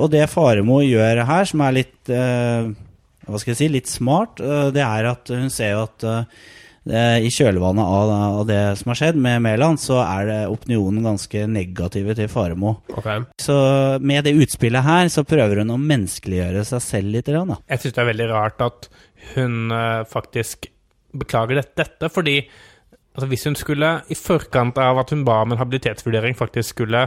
Og 0.01 0.07
det 0.11 0.25
Faremo 0.31 0.79
gjør 0.81 1.23
her, 1.29 1.45
som 1.49 1.61
er 1.67 1.77
litt 1.77 2.09
hva 2.09 3.39
skal 3.39 3.53
jeg 3.53 3.59
si, 3.61 3.69
litt 3.71 3.91
smart, 3.91 4.41
det 4.73 4.81
er 4.83 5.11
at 5.13 5.29
hun 5.31 5.53
ser 5.53 5.75
jo 5.75 5.85
at 5.85 6.07
i 6.83 7.29
kjølvannet 7.31 7.87
av, 7.87 8.41
det 8.49 8.59
som 8.75 8.89
har 8.91 8.97
skjedd 8.99 9.19
med 9.23 9.39
Mæland, 9.45 9.79
så 9.79 10.01
er 10.03 10.49
opinionen 10.51 11.05
ganske 11.05 11.45
negative 11.47 12.15
til 12.17 12.27
Faremo. 12.27 12.73
Okay. 12.91 13.23
Så 13.39 13.55
med 14.03 14.27
det 14.27 14.35
utspillet 14.35 14.83
her, 14.83 15.07
så 15.13 15.23
prøver 15.23 15.61
hun 15.63 15.71
å 15.71 15.79
menneskeliggjøre 15.79 16.65
seg 16.67 16.83
selv 16.83 17.15
litt. 17.15 17.31
Da. 17.31 17.59
Jeg 17.71 17.85
syns 17.85 17.95
det 17.95 18.03
er 18.03 18.11
veldig 18.11 18.29
rart 18.33 18.65
at 18.67 18.89
hun 19.33 19.71
eh, 19.71 20.03
faktisk 20.11 20.67
beklager 21.13 21.61
dette 21.61 22.09
fordi 22.11 22.39
altså, 22.41 23.27
hvis 23.29 23.47
hun 23.47 23.57
skulle, 23.57 23.95
i 24.09 24.17
forkant 24.17 24.79
av 24.81 25.01
at 25.03 25.13
hun 25.13 25.25
ba 25.27 25.41
om 25.43 25.53
en 25.53 25.61
habilitetsvurdering, 25.61 26.37
faktisk 26.37 26.75
skulle 26.75 27.05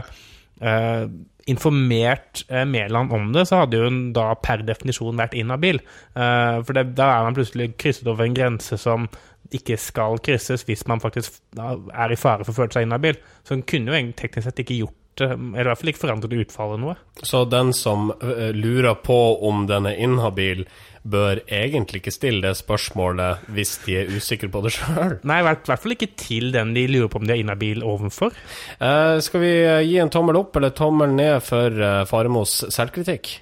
eh, 0.61 1.03
informert 1.47 2.43
eh, 2.49 2.65
Mæland 2.67 3.13
om 3.15 3.31
det, 3.35 3.47
så 3.47 3.63
hadde 3.63 3.83
hun 3.83 3.99
da 4.15 4.31
per 4.43 4.63
definisjon 4.67 5.19
vært 5.19 5.37
inhabil. 5.37 5.81
Eh, 6.15 6.59
for 6.63 6.77
det, 6.77 6.89
da 6.97 7.11
er 7.13 7.27
man 7.27 7.37
plutselig 7.37 7.73
krysset 7.79 8.07
over 8.07 8.27
en 8.27 8.37
grense 8.37 8.79
som 8.81 9.07
ikke 9.55 9.77
skal 9.79 10.19
krysses 10.23 10.65
hvis 10.67 10.85
man 10.89 11.01
faktisk 11.03 11.39
er 11.57 12.13
i 12.13 12.19
fare 12.19 12.45
for 12.45 12.53
å 12.53 12.61
føle 12.61 12.73
seg 12.73 12.87
inhabil. 12.87 13.19
Så 13.43 13.55
den 13.55 13.67
kunne 13.67 13.93
jo 13.93 14.15
teknisk 14.17 14.49
sett 14.49 14.63
ikke 14.63 14.79
gjort 14.81 14.97
det, 15.17 15.31
eller 15.33 15.65
i 15.65 15.69
hvert 15.71 15.79
fall 15.81 15.91
ikke 15.91 16.03
forandret 16.03 16.35
utfallet 16.43 16.81
noe. 16.81 16.93
Så 17.25 17.43
den 17.49 17.71
som 17.73 18.11
øh, 18.13 18.51
lurer 18.53 18.99
på 19.01 19.17
om 19.47 19.65
den 19.69 19.89
er 19.89 19.97
inhabil, 20.03 20.65
bør 21.07 21.39
egentlig 21.47 22.01
ikke 22.01 22.13
stille 22.13 22.43
det 22.43 22.57
spørsmålet 22.59 23.47
hvis 23.55 23.77
de 23.85 23.97
er 24.01 24.11
usikre 24.11 24.49
på 24.51 24.61
det 24.65 24.73
sjøl. 24.75 25.17
Nei, 25.27 25.39
i 25.41 25.47
hvert 25.47 25.65
hvert 25.69 25.83
fall 25.83 25.95
ikke 25.95 26.11
til 26.19 26.51
den 26.53 26.73
de 26.75 26.85
lurer 26.91 27.11
på 27.11 27.21
om 27.21 27.27
de 27.27 27.35
er 27.35 27.43
inhabil 27.43 27.83
overfor. 27.87 28.35
Eh, 28.77 29.17
skal 29.23 29.43
vi 29.43 29.53
eh, 29.63 29.83
gi 29.87 29.97
en 30.03 30.13
tommel 30.13 30.39
opp 30.39 30.57
eller 30.59 30.75
tommel 30.77 31.15
ned 31.15 31.39
for 31.45 31.71
eh, 31.73 32.03
Faremos 32.09 32.59
selvkritikk? 32.73 33.37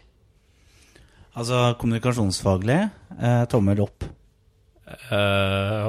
Altså 1.35 1.74
kommunikasjonsfaglig, 1.81 2.77
eh, 3.19 3.41
tommel 3.51 3.81
opp. 3.83 4.05
Eh, 4.85 5.85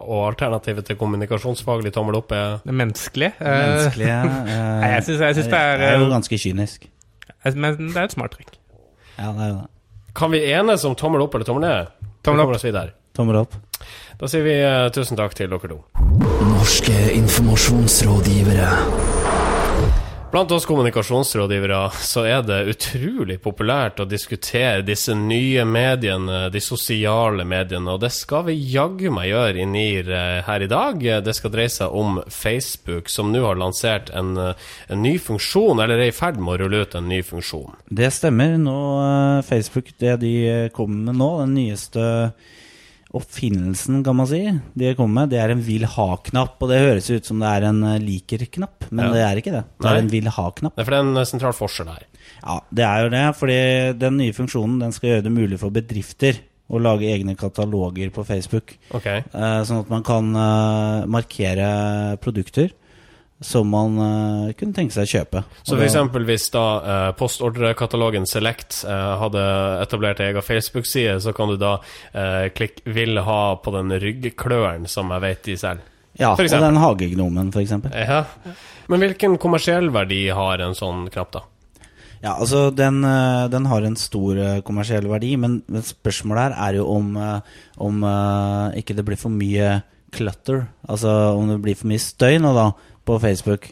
og 0.00 0.20
alternativet 0.30 0.84
til 0.88 0.96
kommunikasjonsfaglig 0.96 1.90
tommel 1.92 2.16
opp 2.22 2.30
er 2.32 2.54
Det 2.64 2.72
menneskelige. 2.74 3.34
eh, 3.36 3.66
Menneskelige 3.66 4.14
uh, 4.16 4.28
Nei, 4.80 4.88
jeg 4.94 5.02
syns, 5.04 5.20
jeg 5.20 5.34
syns 5.36 5.50
det 5.52 5.58
er, 5.60 5.76
er 5.90 5.98
jo 6.00 6.06
ganske 6.08 6.38
kynisk. 6.40 6.86
Men 7.54 7.76
det 7.90 7.96
er 7.96 8.04
et 8.08 8.12
smart 8.16 8.32
trekk. 8.36 8.52
Ja, 9.18 9.28
det 9.36 9.44
er 9.44 9.52
det. 9.58 9.66
Kan 10.16 10.32
vi 10.32 10.40
enes 10.52 10.84
om 10.88 10.94
tommel 10.98 11.20
opp 11.24 11.34
eller 11.36 11.46
tommel 11.48 11.62
ned? 11.68 11.86
Tommel 12.24 12.44
opp. 12.48 12.56
Tommel 13.16 13.36
opp. 13.42 13.52
Da 14.20 14.24
sier 14.28 14.44
vi 14.44 14.56
uh, 14.64 14.88
tusen 14.92 15.16
takk 15.20 15.32
til 15.36 15.48
dere 15.52 15.68
to. 15.74 15.78
Norske 16.50 16.96
informasjonsrådgivere. 17.20 18.68
Blant 20.30 20.52
oss 20.54 20.66
kommunikasjonsrådgivere 20.66 21.78
så 22.06 22.22
er 22.22 22.44
det 22.46 22.58
utrolig 22.70 23.40
populært 23.42 23.98
å 23.98 24.04
diskutere 24.06 24.84
disse 24.86 25.10
nye 25.18 25.64
mediene, 25.66 26.44
de 26.54 26.60
sosiale 26.62 27.42
mediene, 27.42 27.96
og 27.96 28.04
det 28.04 28.12
skal 28.14 28.44
vi 28.46 28.54
jaggu 28.70 29.08
meg 29.10 29.26
gjøre 29.32 29.58
i 29.58 29.66
NIR 29.66 30.12
eh, 30.14 30.36
her 30.46 30.62
i 30.62 30.68
dag. 30.70 31.02
Det 31.26 31.34
skal 31.34 31.50
dreie 31.50 31.72
seg 31.74 31.96
om 31.98 32.20
Facebook, 32.30 33.10
som 33.10 33.32
nå 33.34 33.42
har 33.42 33.58
lansert 33.58 34.14
en, 34.14 34.30
eh, 34.38 34.70
en 34.86 35.02
ny 35.02 35.16
funksjon, 35.18 35.82
eller 35.82 35.98
er 35.98 36.12
i 36.12 36.14
ferd 36.14 36.38
med 36.38 36.54
å 36.54 36.58
rulle 36.62 36.84
ut 36.86 36.94
en 36.94 37.10
ny 37.10 37.24
funksjon. 37.26 37.74
Det 37.90 38.12
stemmer. 38.14 38.54
Nå 38.62 38.78
eh, 39.02 39.42
Facebook, 39.50 39.90
det 39.98 40.14
de 40.22 40.34
kommer 40.78 41.10
med 41.10 41.18
nå, 41.24 41.32
den 41.42 41.58
nyeste 41.58 42.06
oppfinnelsen, 43.16 44.02
kan 44.06 44.16
man 44.16 44.28
si, 44.30 44.38
de 44.78 44.92
kommer 44.94 45.22
med, 45.24 45.30
det 45.32 45.40
er 45.42 45.50
en 45.54 45.62
vil 45.66 45.82
ha-knapp. 45.88 46.56
Og 46.62 46.70
det 46.70 46.78
høres 46.82 47.08
ut 47.10 47.26
som 47.26 47.40
det 47.42 47.48
er 47.50 47.66
en 47.70 47.80
eh, 47.82 47.98
liker-knapp, 48.02 48.86
men 48.90 49.06
Ja. 49.06 49.12
det 49.12 49.22
er 49.26 49.40
ikke 49.42 49.54
det. 49.56 49.64
Det 49.80 49.86
Nei. 49.88 49.94
er 49.96 50.02
en 50.04 50.12
vil 50.12 50.28
ha-knapp. 50.30 50.76
Det 50.76 50.82
er 50.82 50.88
for 50.88 50.94
det 50.96 51.00
er 51.00 51.08
en 51.08 51.16
eh, 51.22 51.24
sentral 51.30 51.56
forskjell 51.56 51.90
her. 51.90 52.04
Ja, 52.44 52.60
det 52.72 52.84
er 52.86 53.02
jo 53.02 53.10
det, 53.16 53.24
fordi 53.36 53.58
den 53.98 54.16
nye 54.20 54.32
funksjonen 54.36 54.78
den 54.80 54.92
skal 54.92 55.10
gjøre 55.10 55.26
det 55.26 55.32
mulig 55.34 55.58
for 55.60 55.70
bedrifter 55.74 56.38
å 56.70 56.78
lage 56.78 57.08
egne 57.10 57.34
kataloger 57.36 58.12
på 58.14 58.22
Facebook. 58.24 58.76
Ok. 58.94 59.06
Eh, 59.10 59.62
sånn 59.66 59.80
at 59.82 59.90
man 59.90 60.04
kan 60.06 60.30
markere 61.10 62.16
produkter 62.22 62.70
som 63.40 63.70
man 63.72 63.96
uh, 63.96 64.52
kunne 64.58 64.76
tenke 64.76 64.92
seg 64.94 65.06
å 65.06 65.10
kjøpe. 65.10 65.42
Så 65.64 65.78
f.eks. 65.78 65.96
hvis 66.28 66.48
da 66.52 66.64
uh, 66.80 67.10
postordrekatalogen 67.16 68.28
Select 68.28 68.82
uh, 68.84 69.16
hadde 69.22 69.44
etablert 69.80 70.20
egen 70.24 70.44
Facebook-side, 70.44 71.18
så 71.24 71.32
kan 71.36 71.52
du 71.52 71.56
da 71.60 71.78
uh, 71.80 72.48
klikke 72.52 72.84
'vil 72.84 73.22
ha' 73.24 73.56
på 73.64 73.72
den 73.78 73.96
ryggkløren 74.02 74.84
som 74.88 75.12
jeg 75.14 75.24
vet 75.24 75.42
de 75.48 75.56
selger. 75.60 75.86
Ja, 76.20 76.34
og 76.34 76.42
den 76.42 76.76
hagegnomen, 76.76 77.52
eksempel. 77.54 77.94
Ja. 77.94 78.24
Men 78.90 79.04
hvilken 79.04 79.38
kommersiell 79.40 79.88
verdi 79.94 80.26
har 80.34 80.60
en 80.60 80.74
sånn 80.76 81.06
knapp, 81.12 81.32
da? 81.36 81.44
Ja, 82.20 82.34
altså 82.34 82.68
den, 82.74 83.00
eh, 83.04 83.48
den 83.48 83.66
har 83.70 83.82
en 83.82 83.96
stor 83.96 84.36
eh, 84.36 84.60
kommersiell 84.60 85.06
verdi, 85.08 85.36
men, 85.40 85.62
spørsmålet 85.70 86.50
her 86.50 86.56
er 86.66 86.76
jo 86.76 86.88
om, 86.92 87.14
eh, 87.16 87.40
om 87.80 88.02
eh, 88.04 88.80
ikke 88.82 88.96
det 88.98 89.06
blir 89.06 89.20
for 89.20 89.32
mye 89.32 89.78
clutter. 90.12 90.66
Altså 90.90 91.08
om 91.38 91.48
det 91.48 91.60
blir 91.64 91.78
for 91.78 91.88
mye 91.88 92.02
støy 92.02 92.36
nå, 92.42 92.52
da, 92.52 92.66
på 93.06 93.18
Facebook. 93.22 93.70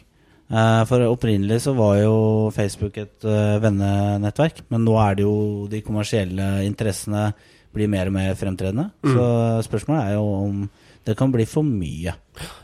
Uh, 0.49 0.81
For 0.89 1.05
opprinnelig 1.05 1.61
så 1.67 1.75
var 1.77 1.99
jo 2.01 2.15
Facebook 2.55 2.97
et 2.97 3.25
uh, 3.27 3.59
vennenettverk, 3.61 4.63
men 4.73 4.85
nå 4.87 4.95
er 4.97 5.19
det 5.19 5.27
jo 5.27 5.67
de 5.69 5.83
kommersielle 5.85 6.47
interessene 6.65 7.29
blir 7.75 7.89
mer 7.91 8.09
og 8.09 8.15
mer 8.15 8.33
fremtredende. 8.33 8.87
Så 9.05 9.25
spørsmålet 9.67 10.07
er 10.07 10.15
jo 10.17 10.25
om 10.25 10.63
det 11.05 11.15
kan 11.17 11.31
bli 11.31 11.45
for 11.45 11.65
mye. 11.65 12.15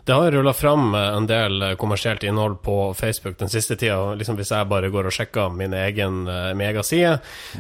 Det 0.06 0.14
har 0.14 0.32
rulla 0.32 0.54
fram 0.54 0.92
eh, 0.96 1.08
en 1.18 1.26
del 1.26 1.62
eh, 1.62 1.72
kommersielt 1.82 2.24
innhold 2.24 2.60
på 2.62 2.94
Facebook 2.94 3.38
den 3.40 3.50
siste 3.50 3.74
tida. 3.76 4.14
Liksom 4.14 4.36
hvis 4.38 4.52
jeg 4.54 4.68
bare 4.70 4.92
går 4.94 5.08
og 5.10 5.16
sjekker 5.16 5.50
min 5.58 5.74
egen, 5.74 6.20
eh, 6.30 6.52
min 6.54 6.68
egen 6.68 6.84
side, 6.86 7.16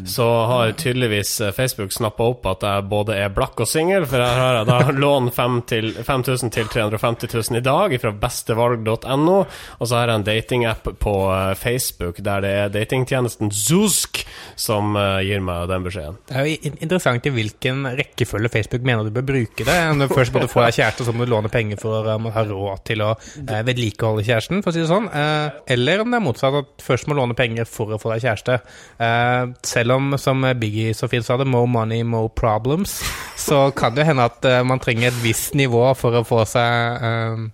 så 0.06 0.28
har 0.52 0.76
tydeligvis 0.78 1.32
Facebook 1.58 1.94
snappa 1.96 2.28
opp 2.36 2.46
at 2.52 2.66
jeg 2.68 2.86
både 2.92 3.16
er 3.18 3.34
blakk 3.34 3.64
og 3.66 3.70
singel, 3.72 4.06
for 4.06 4.22
her 4.22 4.38
har 4.44 4.60
jeg 4.60 4.68
da 4.70 4.94
lån 5.06 5.32
5 5.34 5.58
til- 5.72 5.90
5000 6.06 6.54
til 6.54 6.70
350 6.70 7.34
000 7.34 7.58
i 7.58 7.64
dag 7.66 7.96
fra 8.04 8.12
bestevalg.no, 8.26 9.40
og 9.80 9.88
så 9.90 9.98
har 9.98 10.12
jeg 10.14 10.22
en 10.22 10.28
datingapp 10.30 10.92
på 11.02 11.16
Facebook 11.58 12.22
der 12.26 12.46
det 12.46 12.54
er 12.60 12.70
datingtjenesten 12.74 13.50
Zoosk 13.56 14.22
som 14.60 14.94
gir 15.26 15.42
meg 15.44 15.66
den 15.72 15.86
beskjeden. 15.86 16.18
Det 16.30 16.38
er 16.38 16.46
jo 16.52 16.72
interessant 16.86 17.26
i 17.26 17.34
hvilken 17.34 17.86
rekkefølge 17.98 18.54
Facebook 18.54 18.86
mener 18.86 19.08
du 19.10 19.14
bør 19.16 19.26
bruke 19.34 19.66
det. 19.68 19.78
Du 20.00 20.08
først 20.14 20.34
måtte 20.36 20.52
få 20.52 20.62
deg 20.66 20.78
kjæreste, 20.78 21.08
så 21.10 21.14
må 21.16 21.26
du 21.26 21.34
låne 21.34 21.50
penger 21.52 21.82
for 21.82 22.05
å 22.08 22.34
ha 22.36 22.46
råd 22.48 22.84
til 22.88 23.04
å 23.06 23.12
eh, 23.16 23.62
vedlikeholde 23.68 24.26
kjæresten, 24.28 24.64
for 24.64 24.72
å 24.72 24.76
si 24.76 24.84
det 24.84 24.92
sånn. 24.92 25.10
Eh, 25.10 25.60
eller 25.76 26.04
om 26.04 26.14
det 26.14 26.20
er 26.20 26.26
motsatt, 26.26 26.60
at 26.62 26.86
først 26.86 27.10
må 27.10 27.18
låne 27.18 27.38
penger 27.38 27.68
for 27.70 27.96
å 27.96 28.00
få 28.02 28.14
deg 28.14 28.26
kjæreste. 28.28 28.60
Eh, 29.02 29.42
selv 29.66 29.98
om, 29.98 30.16
som 30.22 30.46
Biggie 30.60 30.96
så 30.98 31.10
fint 31.12 31.28
sa 31.28 31.40
det, 31.42 31.50
more 31.50 31.70
money, 31.70 32.06
more 32.06 32.32
problems, 32.36 33.00
så 33.40 33.68
kan 33.76 33.98
det 33.98 34.08
hende 34.08 34.30
at 34.30 34.46
eh, 34.48 34.64
man 34.68 34.82
trenger 34.84 35.12
et 35.12 35.22
visst 35.24 35.58
nivå 35.58 35.88
for 36.00 36.22
å 36.22 36.26
få 36.28 36.44
seg 36.50 37.06
eh, 37.10 37.46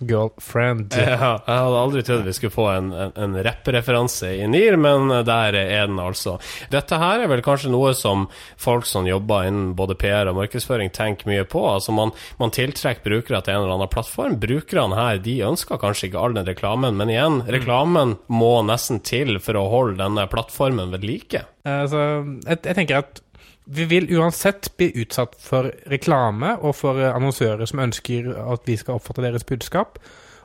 girlfriend. 0.00 0.94
Ja, 0.96 1.34
jeg 1.44 1.60
hadde 1.64 1.80
aldri 1.80 2.02
trodd 2.06 2.24
vi 2.26 2.32
skulle 2.36 2.54
få 2.54 2.66
en, 2.72 2.90
en, 2.92 3.12
en 3.20 3.36
rappreferanse 3.44 4.30
i 4.38 4.46
NIR, 4.48 4.76
men 4.80 5.10
der 5.26 5.56
er 5.58 5.86
den 5.88 6.00
altså. 6.00 6.36
Dette 6.72 6.98
her 7.00 7.24
er 7.24 7.30
vel 7.30 7.42
kanskje 7.44 7.72
noe 7.72 7.92
som 7.98 8.26
folk 8.60 8.88
som 8.88 9.08
jobber 9.08 9.48
innen 9.48 9.72
både 9.78 9.96
PR 10.00 10.30
og 10.30 10.38
markedsføring 10.40 10.92
tenker 10.96 11.30
mye 11.30 11.44
på. 11.48 11.62
Altså 11.74 11.94
man, 11.96 12.14
man 12.40 12.54
tiltrekker 12.54 13.04
brukere 13.06 13.42
til 13.44 13.56
en 13.56 13.64
eller 13.64 13.76
annen 13.78 13.92
plattform. 13.92 14.38
Brukerne 14.42 14.98
her 14.98 15.20
de 15.24 15.38
ønsker 15.46 15.80
kanskje 15.82 16.10
ikke 16.10 16.22
all 16.24 16.36
den 16.38 16.48
reklamen, 16.48 16.96
men 17.00 17.12
igjen, 17.12 17.40
reklamen 17.50 18.16
må 18.32 18.54
nesten 18.66 19.02
til 19.06 19.36
for 19.42 19.58
å 19.60 19.68
holde 19.72 19.98
denne 20.00 20.26
plattformen 20.30 20.94
ved 20.94 21.06
like. 21.06 21.44
Altså, 21.68 21.90
Så 21.90 21.98
jeg, 22.46 22.62
jeg 22.64 22.76
tenker 22.78 23.02
at 23.02 23.20
vi 23.72 23.84
vil 23.90 24.08
uansett 24.18 24.72
bli 24.76 24.90
utsatt 25.02 25.36
for 25.38 25.70
reklame 25.90 26.56
og 26.58 26.74
for 26.78 26.98
eh, 26.98 27.12
annonsører 27.14 27.68
som 27.70 27.82
ønsker 27.84 28.32
at 28.34 28.66
vi 28.66 28.76
skal 28.80 28.98
oppfatte 28.98 29.22
deres 29.24 29.46
budskap. 29.46 30.00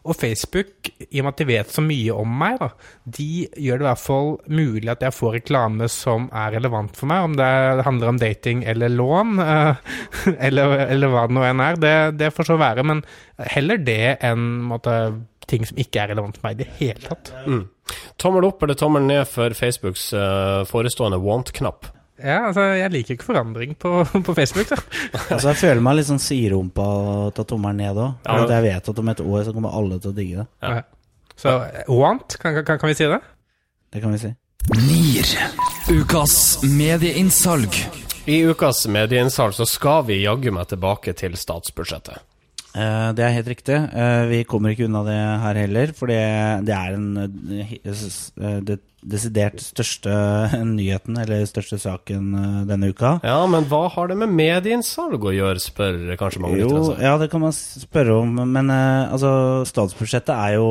Og 0.05 0.13
Facebook, 0.13 0.91
i 1.09 1.17
og 1.17 1.25
med 1.25 1.31
at 1.31 1.39
de 1.41 1.47
vet 1.49 1.71
så 1.73 1.81
mye 1.81 2.13
om 2.13 2.33
meg, 2.37 2.59
da, 2.61 2.67
de 3.17 3.29
gjør 3.57 3.79
det 3.81 3.85
i 3.85 3.87
hvert 3.87 4.03
fall 4.03 4.27
mulig 4.53 4.91
at 4.93 5.01
jeg 5.01 5.15
får 5.17 5.33
reklame 5.39 5.87
som 5.89 6.27
er 6.29 6.53
relevant 6.53 6.93
for 6.93 7.09
meg. 7.09 7.23
Om 7.25 7.37
det 7.39 7.47
handler 7.87 8.11
om 8.11 8.19
dating 8.21 8.61
eller 8.69 8.93
lån, 8.93 9.39
eh, 9.45 9.87
eller, 10.35 10.75
eller 10.85 11.13
hva 11.13 11.25
det 11.25 11.37
nå 11.39 11.47
enn 11.47 11.65
er. 11.65 11.81
Det, 11.81 11.95
det 12.21 12.33
får 12.35 12.51
så 12.51 12.59
være. 12.61 12.85
Men 12.85 13.01
heller 13.55 13.81
det 13.81 14.19
enn 14.29 14.45
måtte, 14.69 14.99
ting 15.49 15.65
som 15.65 15.81
ikke 15.81 16.03
er 16.03 16.13
relevant 16.13 16.37
for 16.37 16.51
meg 16.51 16.59
i 16.59 16.63
det 16.63 16.71
hele 16.77 17.01
tatt. 17.01 17.33
Mm. 17.49 17.65
Tommel 18.21 18.45
opp 18.45 18.61
eller 18.65 18.77
tommel 18.77 19.09
ned 19.09 19.25
for 19.29 19.57
Facebooks 19.57 20.11
eh, 20.13 20.61
forestående 20.69 21.17
want-knapp? 21.25 21.94
Ja, 22.15 22.45
altså, 22.47 22.61
jeg 22.79 22.91
liker 22.93 23.17
ikke 23.17 23.27
forandring 23.27 23.73
på, 23.75 23.89
på 24.23 24.35
Facebook. 24.37 24.69
Da. 24.71 24.77
Altså 25.35 25.49
Jeg 25.51 25.59
føler 25.59 25.81
meg 25.83 25.97
litt 25.99 26.07
sånn 26.07 26.21
siderumpa 26.23 26.85
og 26.85 27.33
ta 27.35 27.43
tommelen 27.47 27.81
ned 27.83 27.99
òg. 27.99 28.13
Ja. 28.23 28.37
For 28.39 28.53
jeg 28.55 28.65
vet 28.69 28.89
at 28.93 29.01
om 29.03 29.11
et 29.11 29.23
år 29.25 29.43
så 29.47 29.53
kommer 29.55 29.75
alle 29.75 29.97
til 29.99 30.13
å 30.13 30.15
digge 30.15 30.43
det. 30.43 30.47
Ja. 30.63 30.83
Så 31.35 31.55
want, 31.91 32.37
kan, 32.39 32.55
kan, 32.63 32.79
kan 32.79 32.87
vi 32.91 32.95
si 32.95 33.09
det? 33.11 33.19
Det 33.91 34.01
kan 34.03 34.13
vi 34.15 34.21
si. 34.21 34.31
NIR. 34.79 35.33
Ukas 35.99 36.37
medieinnsalg. 36.63 37.75
I 38.31 38.39
ukas 38.49 38.85
medieinnsalg 38.89 39.53
så 39.53 39.67
skal 39.69 40.05
vi 40.07 40.21
jaggu 40.23 40.49
meg 40.55 40.71
tilbake 40.71 41.13
til 41.19 41.35
statsbudsjettet. 41.37 42.23
Eh, 42.75 43.11
Det 43.15 43.23
er 43.27 43.35
helt 43.35 43.51
riktig. 43.51 43.75
Eh, 43.75 44.23
Vi 44.31 44.39
kommer 44.49 44.71
ikke 44.73 44.87
unna 44.87 45.03
det 45.05 45.19
her 45.43 45.59
heller, 45.65 45.93
for 45.93 46.07
det, 46.09 46.17
det 46.65 46.73
er 46.79 46.95
en 46.95 47.11
eh, 47.21 48.59
det 48.65 48.79
desidert 49.05 49.61
største 49.63 50.13
nyheten, 50.77 51.17
eller 51.21 51.45
største 51.49 51.79
saken 51.81 52.31
eh, 52.39 52.61
denne 52.69 52.91
uka. 52.93 53.17
Ja, 53.25 53.39
men 53.49 53.67
hva 53.69 53.85
har 53.93 54.09
det 54.11 54.17
med 54.19 54.33
medieinnsalg 54.35 55.25
å 55.25 55.35
gjøre, 55.35 55.61
spør 55.61 55.99
kanskje 56.19 56.41
mange 56.43 56.61
Jo, 56.61 56.71
lyttere 56.71 57.05
ja, 57.05 57.13
det 57.21 57.29
kan 57.33 57.45
man 57.45 57.55
spørre 57.55 58.17
om, 58.23 58.41
men 58.49 58.73
eh, 58.73 59.13
altså, 59.13 59.31
statsbudsjettet 59.69 60.33
er 60.35 60.57
jo 60.57 60.69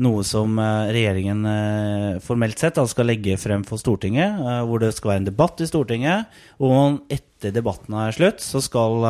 noe 0.00 0.24
som 0.24 0.58
eh, 0.58 0.92
regjeringen 0.96 2.20
formelt 2.24 2.60
sett 2.60 2.78
da, 2.80 2.86
skal 2.90 3.10
legge 3.10 3.38
frem 3.40 3.64
for 3.68 3.80
Stortinget, 3.80 4.40
hvor 4.66 4.82
det 4.82 4.94
skal 4.96 5.14
være 5.14 5.24
en 5.24 5.30
debatt 5.30 5.60
i 5.62 5.68
Stortinget, 5.68 6.40
og 6.62 7.02
etter 7.12 7.54
debatten 7.54 7.98
er 8.00 8.16
slutt, 8.16 8.42
så 8.44 8.62
skal 8.64 9.04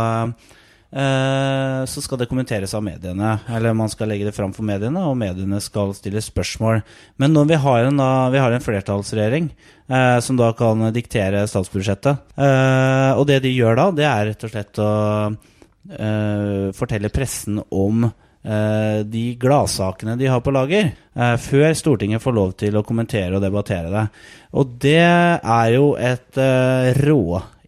så 0.90 2.02
skal 2.02 2.18
det 2.18 2.26
kommenteres 2.26 2.72
av 2.74 2.82
mediene, 2.82 3.36
eller 3.46 3.76
man 3.78 3.90
skal 3.92 4.10
legge 4.10 4.26
det 4.26 4.34
fram 4.34 4.50
for 4.50 4.66
mediene, 4.66 5.04
og 5.06 5.14
mediene 5.20 5.60
skal 5.62 5.92
stille 5.94 6.18
spørsmål. 6.24 6.80
Men 7.22 7.36
når 7.36 7.46
vi 7.52 7.58
har 7.62 7.86
en, 7.86 8.00
da, 8.00 8.08
vi 8.34 8.40
har 8.42 8.50
en 8.50 8.64
flertallsregjering 8.64 9.46
eh, 9.86 10.18
som 10.24 10.40
da 10.40 10.50
kan 10.58 10.88
diktere 10.94 11.44
statsbudsjettet, 11.50 12.24
eh, 12.34 13.12
og 13.14 13.22
det 13.30 13.38
de 13.46 13.54
gjør 13.54 13.78
da, 13.78 13.86
det 13.94 14.08
er 14.08 14.26
rett 14.32 14.48
og 14.48 14.52
slett 14.56 14.82
å 14.82 14.90
eh, 15.30 16.66
fortelle 16.76 17.12
pressen 17.14 17.62
om 17.70 18.08
eh, 18.08 19.00
de 19.06 19.24
gladsakene 19.40 20.16
de 20.20 20.30
har 20.30 20.42
på 20.44 20.54
lager, 20.54 20.92
eh, 21.14 21.36
før 21.40 21.70
Stortinget 21.78 22.22
får 22.24 22.36
lov 22.36 22.54
til 22.60 22.78
å 22.78 22.84
kommentere 22.86 23.36
og 23.36 23.44
debattere 23.44 23.92
det. 23.94 24.06
Og 24.58 24.74
det 24.82 24.98
er 25.06 25.68
jo 25.76 25.92
et 25.94 26.40
uh, 26.40 26.90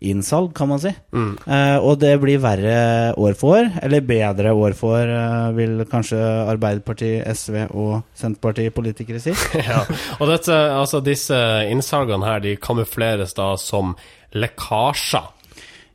råinnsalg, 0.03 0.53
kan 0.55 0.69
man 0.69 0.81
si. 0.81 0.93
Eh, 1.15 1.77
og 1.79 1.99
det 2.01 2.21
blir 2.21 2.41
verre 2.43 3.15
år 3.17 3.35
for 3.39 3.59
år, 3.59 3.71
eller 3.83 4.01
bedre 4.07 4.53
år 4.53 4.75
for 4.75 4.99
år, 4.99 5.09
eh, 5.09 5.53
vil 5.57 5.85
kanskje 5.91 6.19
Arbeiderpartiet, 6.49 7.27
SV 7.27 7.69
og 7.71 8.03
Senterpartiet 8.15 8.75
politikere 8.75 9.21
si. 9.21 9.35
ja. 9.71 9.85
Og 10.21 10.29
dette, 10.29 10.53
altså 10.53 11.03
disse 11.05 11.37
innsalgene 11.71 12.27
her, 12.27 12.43
de 12.43 12.57
kamufleres 12.57 13.35
da 13.35 13.55
som 13.57 13.95
lekkasjer. 14.35 15.31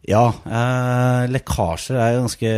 Ja, 0.08 0.30
eh, 0.32 1.28
lekkasjer 1.28 1.98
er 2.00 2.14
jo 2.14 2.20
ganske 2.24 2.52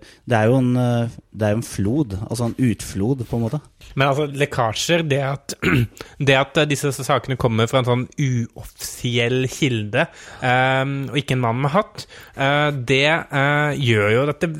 Det 0.00 0.36
er 0.36 0.46
jo 0.48 0.60
en, 0.62 0.76
eh, 0.80 1.08
det 1.36 1.46
er 1.46 1.54
jo 1.54 1.60
en 1.60 1.66
flod, 1.66 2.16
altså 2.26 2.48
en 2.48 2.56
utflod, 2.66 3.24
på 3.28 3.38
en 3.38 3.44
måte. 3.44 3.60
Men 3.94 4.08
altså, 4.08 4.26
lekkasjer, 4.32 5.04
det 5.08 5.20
at, 5.24 5.56
det 6.28 6.38
at 6.38 6.60
disse 6.70 6.92
sakene 6.96 7.38
kommer 7.40 7.68
fra 7.70 7.82
en 7.82 7.88
sånn 7.88 8.04
uoffisiell 8.16 9.46
kilde, 9.52 10.06
um, 10.40 10.96
og 11.10 11.20
ikke 11.20 11.36
en 11.36 11.44
mann 11.44 11.60
med 11.64 11.74
hatt, 11.76 12.06
uh, 12.38 12.70
det 12.72 13.04
uh, 13.30 13.72
gjør 13.76 14.14
jo 14.14 14.24
at 14.32 14.44
det, 14.44 14.50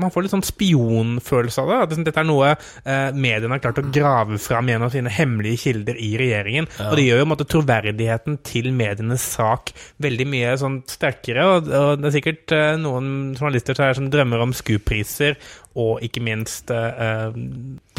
man 0.00 0.12
får 0.14 0.26
litt 0.26 0.34
sånn 0.34 0.46
spionfølelse 0.46 1.64
av 1.64 1.72
det. 1.72 1.78
At 1.78 1.92
liksom, 1.92 2.08
dette 2.08 2.24
er 2.24 2.28
noe 2.28 2.54
uh, 2.56 3.10
mediene 3.12 3.56
har 3.56 3.64
klart 3.64 3.82
å 3.82 3.86
grave 3.92 4.40
fram 4.42 4.70
gjennom 4.72 4.92
sine 4.92 5.12
hemmelige 5.12 5.62
kilder 5.66 6.00
i 6.00 6.14
regjeringen. 6.20 6.70
Og 6.88 6.96
det 6.98 7.06
gjør 7.06 7.22
jo 7.22 7.28
måte, 7.32 7.48
troverdigheten 7.52 8.40
til 8.46 8.70
medienes 8.76 9.24
sak 9.36 9.72
veldig 10.02 10.26
mye 10.32 10.54
sånn 10.60 10.80
sterkere. 10.90 11.46
Og, 11.48 11.68
og 11.68 12.00
det 12.00 12.08
er 12.08 12.16
sikkert 12.16 12.54
eh, 12.56 12.70
noen 12.80 13.10
journalister 13.36 13.78
som, 13.78 13.88
er, 13.88 14.12
drømmer 14.12 14.44
om 14.44 14.54
SKU-priser 14.56 15.38
og 15.78 16.02
ikke 16.04 16.21
minst 16.22 16.70
uh, 16.70 17.32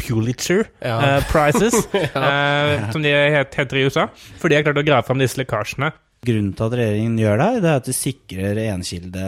Pulitzer 0.00 0.64
Ja. 0.82 0.96
uh, 1.18 1.26
Prizes, 1.30 1.76
eh, 1.94 2.90
som 2.92 3.04
de 3.04 3.12
het- 3.36 3.54
heter 3.60 3.80
i 3.80 3.84
USA. 3.88 4.08
For 4.40 4.48
de 4.50 4.58
har 4.58 4.66
klart 4.66 4.80
å 4.82 4.86
grave 4.86 5.06
fram 5.06 5.20
disse 5.22 5.38
lekkasjene. 5.40 5.92
Grunnen 6.24 6.54
til 6.56 6.64
at 6.64 6.74
regjeringen 6.80 7.18
gjør 7.20 7.36
det, 7.42 7.48
det 7.60 7.68
er 7.68 7.80
at 7.82 7.88
det 7.90 7.94
sikrer 7.98 8.60
enkilde, 8.72 9.24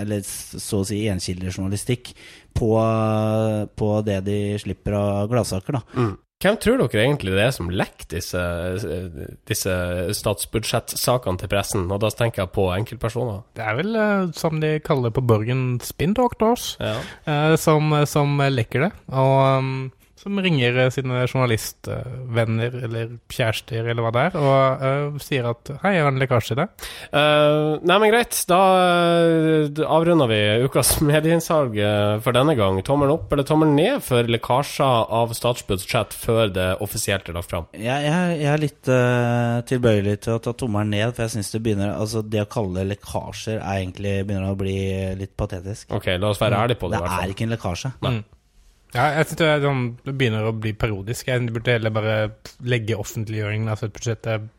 eller 0.00 0.22
så 0.24 0.78
å 0.80 0.86
si 0.88 1.02
enkildejournalistikk, 1.12 2.14
på, 2.56 2.70
på 3.76 3.88
det 4.06 4.18
de 4.24 4.38
slipper 4.60 4.96
av 4.96 5.28
gladsaker, 5.32 5.76
da. 5.80 6.06
Hvem 6.42 6.56
tror 6.58 6.80
dere 6.82 7.04
egentlig 7.04 7.32
det 7.36 7.42
er 7.44 7.52
som 7.54 7.68
lekker 7.70 8.08
disse, 8.16 8.40
disse 9.46 9.74
statsbudsjettsakene 10.18 11.38
til 11.38 11.50
pressen? 11.52 11.84
Og 11.92 12.00
da 12.02 12.10
tenker 12.10 12.42
jeg 12.44 12.52
på 12.56 12.64
enkeltpersoner. 12.74 13.42
Det 13.56 13.62
er 13.64 13.78
vel, 13.78 13.94
eh, 13.96 14.24
som 14.36 14.58
de 14.62 14.72
kaller 14.84 15.10
det 15.10 15.16
på 15.20 15.24
Borgen, 15.26 15.64
spin 15.86 16.14
doctors, 16.18 16.76
Ja. 16.82 16.96
eh, 17.26 17.54
som, 17.56 17.94
som 18.10 18.38
lekker 18.42 18.88
det. 18.88 18.92
Og 19.12 19.58
um, 19.62 19.92
som 20.22 20.38
ringer 20.38 20.76
eh, 20.78 20.90
sine 20.94 21.24
journalistvenner 21.26 22.76
eller 22.86 23.14
kjærester 23.32 23.88
eller 23.90 24.04
hva 24.04 24.12
det 24.14 24.24
er, 24.28 24.36
og 24.38 24.82
uh, 24.82 25.22
sier 25.22 25.48
at 25.50 25.72
'hei, 25.82 25.94
jeg 25.96 26.04
har 26.04 26.12
en 26.12 26.20
lekkasje 26.22 26.54
i 26.54 26.58
det'. 26.60 26.68
Uh, 27.10 27.82
nei, 27.82 27.96
men 27.98 28.12
greit. 28.12 28.38
Da 28.48 28.60
uh, 28.78 29.82
avrunder 29.96 30.30
vi 30.30 30.40
ukas 30.66 30.94
medieinnsalg 31.12 31.78
for 32.22 32.36
denne 32.36 32.54
gang. 32.58 32.78
Tommelen 32.86 33.16
opp 33.16 33.32
eller 33.34 33.46
tommelen 33.48 33.74
ned 33.78 34.04
for 34.06 34.28
lekkasjer 34.30 35.10
av 35.10 35.34
statsbudsjett 35.36 36.14
før 36.14 36.52
det 36.54 36.68
offisielt 36.84 37.28
er 37.28 37.38
lagt 37.38 37.50
fram? 37.50 37.66
Jeg, 37.74 38.06
jeg, 38.06 38.36
jeg 38.42 38.50
er 38.52 38.62
litt 38.62 38.92
uh, 38.92 39.58
tilbøyelig 39.68 40.18
til 40.26 40.36
å 40.36 40.42
ta 40.44 40.54
tommelen 40.54 40.94
ned, 40.94 41.16
for 41.16 41.26
jeg 41.26 41.36
syns 41.38 41.50
det 41.54 41.62
begynner 41.64 41.90
Altså, 41.92 42.22
det 42.24 42.44
å 42.44 42.50
kalle 42.50 42.80
det 42.80 42.94
lekkasjer 42.94 43.58
er 43.58 43.80
egentlig 43.80 44.14
begynner 44.28 44.54
å 44.54 44.58
bli 44.58 44.78
litt 45.18 45.34
patetisk. 45.38 45.90
Ok, 45.94 46.12
la 46.14 46.30
oss 46.30 46.40
være 46.40 46.62
ærlige 46.62 46.80
på 46.80 46.92
det. 46.92 47.02
Det 47.02 47.18
er 47.18 47.34
ikke 47.34 47.46
en 47.48 47.56
lekkasje. 47.56 47.92
Mm. 48.02 48.22
Ja, 48.92 49.06
jeg 49.16 49.30
synes 49.30 49.38
det, 49.40 49.50
sånn, 49.64 49.84
det 50.04 50.14
begynner 50.20 50.50
å 50.50 50.52
bli 50.52 50.74
parodisk. 50.76 51.30
Jeg 51.30 51.48
burde 51.54 51.78
heller 51.78 51.94
bare 51.94 52.16
legge 52.68 52.98
offentliggjøringen 53.00 53.72
av 53.72 53.80
budsjettet 53.86 54.50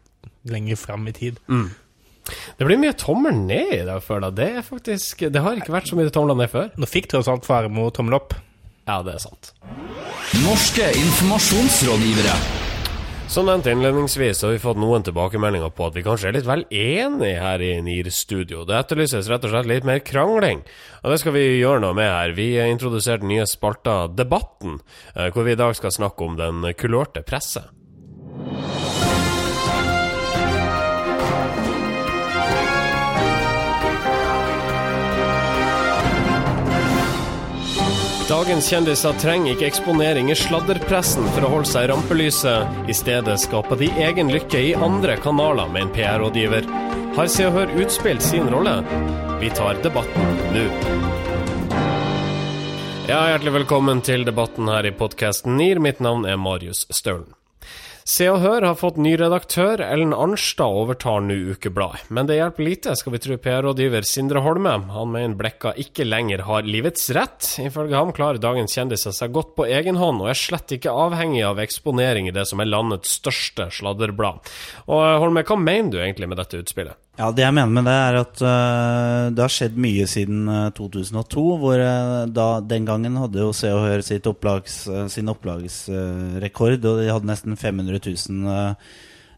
lenger 0.49 0.79
fram 0.79 1.05
i 1.07 1.13
tid. 1.15 1.37
Det 2.57 2.65
blir 2.65 2.79
mye 2.79 2.95
tommel 2.97 3.35
ned 3.45 3.75
i 3.75 3.83
det, 3.85 3.99
føler 4.05 4.31
jeg. 4.31 4.37
Det 4.39 4.49
er 4.57 4.65
faktisk 4.65 5.25
Det 5.27 5.43
har 5.43 5.59
ikke 5.59 5.75
vært 5.75 5.91
så 5.91 5.99
mye 5.99 6.13
tomler 6.13 6.39
ned 6.39 6.49
før. 6.49 6.71
Nå 6.79 6.89
fikk 6.89 7.11
tross 7.11 7.29
alt 7.31 7.45
Faremo 7.45 7.89
tommel 7.93 8.17
opp. 8.17 8.33
Ja, 8.87 9.01
det 9.05 9.17
er 9.17 9.23
sant. 9.27 9.53
Norske 10.43 10.89
informasjonsrådgivere. 11.03 12.62
Som 13.33 13.47
nevnt 13.49 13.65
innledningsvis 13.65 14.43
har 14.45 14.51
vi 14.53 14.59
fått 14.61 14.77
noen 14.77 15.01
tilbakemeldinger 15.01 15.71
på 15.73 15.87
at 15.87 15.95
vi 15.97 16.03
kanskje 16.05 16.27
er 16.29 16.35
litt 16.35 16.45
vel 16.45 16.67
enige 16.69 17.39
her 17.41 17.63
i 17.65 17.71
NIR-studio. 17.81 18.61
Det 18.69 18.75
etterlyses 18.77 19.25
rett 19.31 19.47
og 19.47 19.55
slett 19.55 19.71
litt 19.71 19.87
mer 19.89 20.03
krangling, 20.05 20.61
og 21.01 21.09
det 21.09 21.17
skal 21.23 21.33
vi 21.33 21.41
gjøre 21.57 21.81
noe 21.81 21.97
med 21.97 22.11
her. 22.13 22.37
Vi 22.37 22.51
har 22.59 22.69
introdusert 22.69 23.25
den 23.25 23.33
nye 23.33 23.47
spalter 23.49 24.13
Debatten, 24.13 24.83
eh, 25.15 25.31
hvor 25.33 25.49
vi 25.49 25.57
i 25.57 25.61
dag 25.63 25.73
skal 25.73 25.97
snakke 25.97 26.27
om 26.27 26.37
den 26.37 26.61
kulørte 26.77 27.25
presse. 27.25 27.65
Dagens 38.33 38.65
kjendiser 38.65 39.13
trenger 39.21 39.53
ikke 39.53 39.67
eksponering 39.67 40.31
i 40.33 40.35
sladderpressen 40.37 41.27
for 41.35 41.45
å 41.45 41.51
holde 41.51 41.69
seg 41.69 41.85
i 41.85 41.89
rampelyset. 41.91 42.79
I 42.89 42.95
stedet 42.97 43.35
skaper 43.43 43.77
de 43.77 43.91
egen 44.07 44.31
lykke 44.33 44.57
i 44.57 44.71
andre 44.73 45.19
kanaler 45.21 45.69
med 45.69 45.83
en 45.83 45.91
PR-rådgiver. 45.93 46.65
Har 47.13 47.29
Se 47.29 47.45
og 47.45 47.53
Hør 47.59 47.75
utspilt 47.83 48.25
sin 48.25 48.49
rolle? 48.49 48.79
Vi 49.37 49.53
tar 49.53 49.77
debatten 49.85 50.33
nå. 50.55 50.65
Ja, 53.05 53.21
hjertelig 53.35 53.53
velkommen 53.59 54.01
til 54.01 54.25
debatten 54.25 54.71
her 54.71 54.89
i 54.89 54.95
podkasten 54.97 55.53
NIR. 55.61 55.83
Mitt 55.85 56.01
navn 56.01 56.25
er 56.25 56.41
Marius 56.41 56.87
Staulen. 56.89 57.35
Se 58.03 58.25
og 58.27 58.41
Hør 58.43 58.65
har 58.67 58.75
fått 58.75 58.97
ny 58.99 59.13
redaktør. 59.15 59.79
Ellen 59.79 60.11
Arnstad 60.11 60.75
overtar 60.75 61.21
nå 61.23 61.37
ukebladet. 61.53 62.09
Men 62.11 62.27
det 62.27 62.35
hjelper 62.35 62.65
lite, 62.67 62.95
skal 62.99 63.15
vi 63.15 63.21
tro 63.23 63.37
PR-rådgiver 63.39 64.03
Sindre 64.07 64.41
Holme. 64.43 64.73
Han 64.91 65.13
mener 65.13 65.37
Blekka 65.39 65.71
ikke 65.79 66.03
lenger 66.03 66.43
har 66.49 66.67
livets 66.67 67.07
rett. 67.15 67.53
Ifølge 67.63 67.95
ham 67.95 68.11
klarer 68.15 68.43
dagens 68.43 68.75
kjendiser 68.75 69.15
seg 69.15 69.31
godt 69.35 69.55
på 69.55 69.69
egen 69.71 70.01
hånd, 70.01 70.19
og 70.19 70.33
er 70.33 70.41
slett 70.41 70.75
ikke 70.75 70.91
avhengig 70.91 71.45
av 71.47 71.63
eksponering 71.63 72.27
i 72.27 72.35
det 72.35 72.43
som 72.49 72.59
er 72.59 72.71
landets 72.73 73.15
største 73.21 73.69
sladderblad. 73.71 74.43
Og 74.91 75.07
Holme, 75.23 75.47
hva 75.47 75.59
mener 75.59 75.95
du 75.95 76.01
egentlig 76.03 76.27
med 76.27 76.43
dette 76.43 76.59
utspillet? 76.59 76.99
Ja, 77.13 77.27
Det 77.29 77.43
jeg 77.43 77.53
mener 77.53 77.69
med 77.69 77.85
det, 77.85 77.93
er 77.93 78.15
at 78.23 78.39
uh, 78.41 79.29
det 79.29 79.43
har 79.43 79.51
skjedd 79.53 79.75
mye 79.77 80.05
siden 80.09 80.47
uh, 80.49 80.73
2002. 80.73 81.41
Hvor 81.61 81.77
uh, 81.77 82.25
da, 82.25 82.45
Den 82.65 82.87
gangen 82.89 83.19
hadde 83.21 83.43
jo 83.43 83.51
Se 83.53 83.69
og 83.69 83.83
Hør 83.85 84.01
opplags, 84.31 84.77
sin 85.13 85.29
opplagsrekord, 85.29 86.79
og 86.81 87.01
de 87.03 87.11
hadde 87.11 87.29
nesten 87.29 87.53
500 87.53 87.99
000 88.01 88.47
øh, 88.49 88.73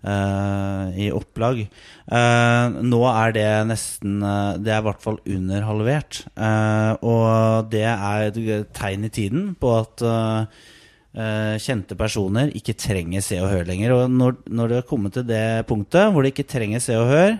øh, 0.07 0.99
i 1.03 1.09
opplag. 1.11 1.65
Eh, 1.65 2.77
nå 2.79 3.01
er 3.09 3.33
det 3.35 3.47
nesten 3.67 4.21
Det 4.21 4.71
er 4.71 4.79
i 4.79 4.85
hvert 4.88 5.03
fall 5.03 5.19
under 5.27 5.65
halvert. 5.67 6.21
Eh, 6.38 6.93
og 7.03 7.67
det 7.71 7.83
er 7.83 8.29
et 8.29 8.71
tegn 8.71 9.03
i 9.03 9.09
tiden 9.09 9.49
på 9.59 9.73
at 9.81 10.05
eh, 10.05 11.57
kjente 11.59 11.97
personer 11.99 12.55
ikke 12.55 12.77
trenger 12.79 13.19
Se 13.19 13.41
og 13.41 13.51
Hør 13.51 13.67
lenger. 13.67 13.91
Og 13.97 14.07
når, 14.09 14.39
når 14.47 14.67
det 14.67 14.79
har 14.79 14.88
kommet 14.88 15.13
til 15.13 15.27
det 15.27 15.65
punktet 15.67 16.13
hvor 16.13 16.23
de 16.23 16.31
ikke 16.31 16.47
trenger 16.47 16.79
Se 16.79 16.95
og 16.95 17.11
Hør, 17.11 17.35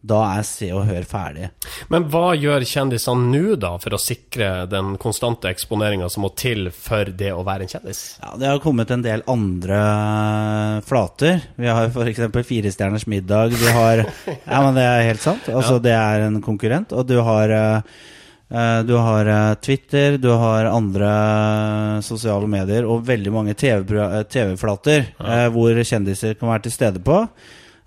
da 0.00 0.18
er 0.36 0.44
Se 0.46 0.68
og 0.70 0.84
Hør 0.86 1.06
ferdig. 1.08 1.48
Men 1.90 2.04
hva 2.12 2.30
gjør 2.38 2.62
kjendisene 2.68 3.32
nå, 3.32 3.56
da, 3.58 3.72
for 3.82 3.96
å 3.96 4.00
sikre 4.00 4.66
den 4.70 4.92
konstante 5.00 5.50
eksponeringa 5.50 6.06
som 6.12 6.22
må 6.22 6.30
til 6.38 6.70
for 6.74 7.10
det 7.18 7.32
å 7.34 7.42
være 7.46 7.66
en 7.66 7.72
kjendis? 7.72 8.02
Ja, 8.22 8.36
Det 8.38 8.46
har 8.52 8.62
kommet 8.62 8.92
en 8.94 9.02
del 9.02 9.24
andre 9.26 9.80
flater. 10.86 11.42
Vi 11.58 11.66
har 11.66 11.90
f.eks. 11.90 12.22
Firestjerners 12.46 13.08
middag. 13.10 13.58
Vi 13.58 13.74
har 13.74 14.04
Ja, 14.52 14.62
men 14.62 14.78
det 14.78 14.86
er 14.86 15.08
helt 15.10 15.24
sant. 15.24 15.50
Altså, 15.50 15.80
det 15.82 15.96
er 15.98 16.28
en 16.28 16.40
konkurrent. 16.46 16.94
Og 16.94 17.06
du 17.08 17.18
har 17.26 17.50
eh, 17.58 18.00
eh, 18.54 18.80
du 18.86 18.94
har 19.02 19.34
eh, 19.34 19.54
Twitter, 19.66 20.18
du 20.22 20.30
har 20.30 20.70
andre 20.70 21.12
sosiale 22.06 22.46
medier 22.46 22.86
og 22.86 23.02
veldig 23.08 23.34
mange 23.34 23.58
TV-flater 23.58 25.08
eh, 25.10 25.48
hvor 25.54 25.82
kjendiser 25.82 26.38
kan 26.38 26.54
være 26.54 26.68
til 26.68 26.78
stede 26.78 27.02
på. 27.02 27.24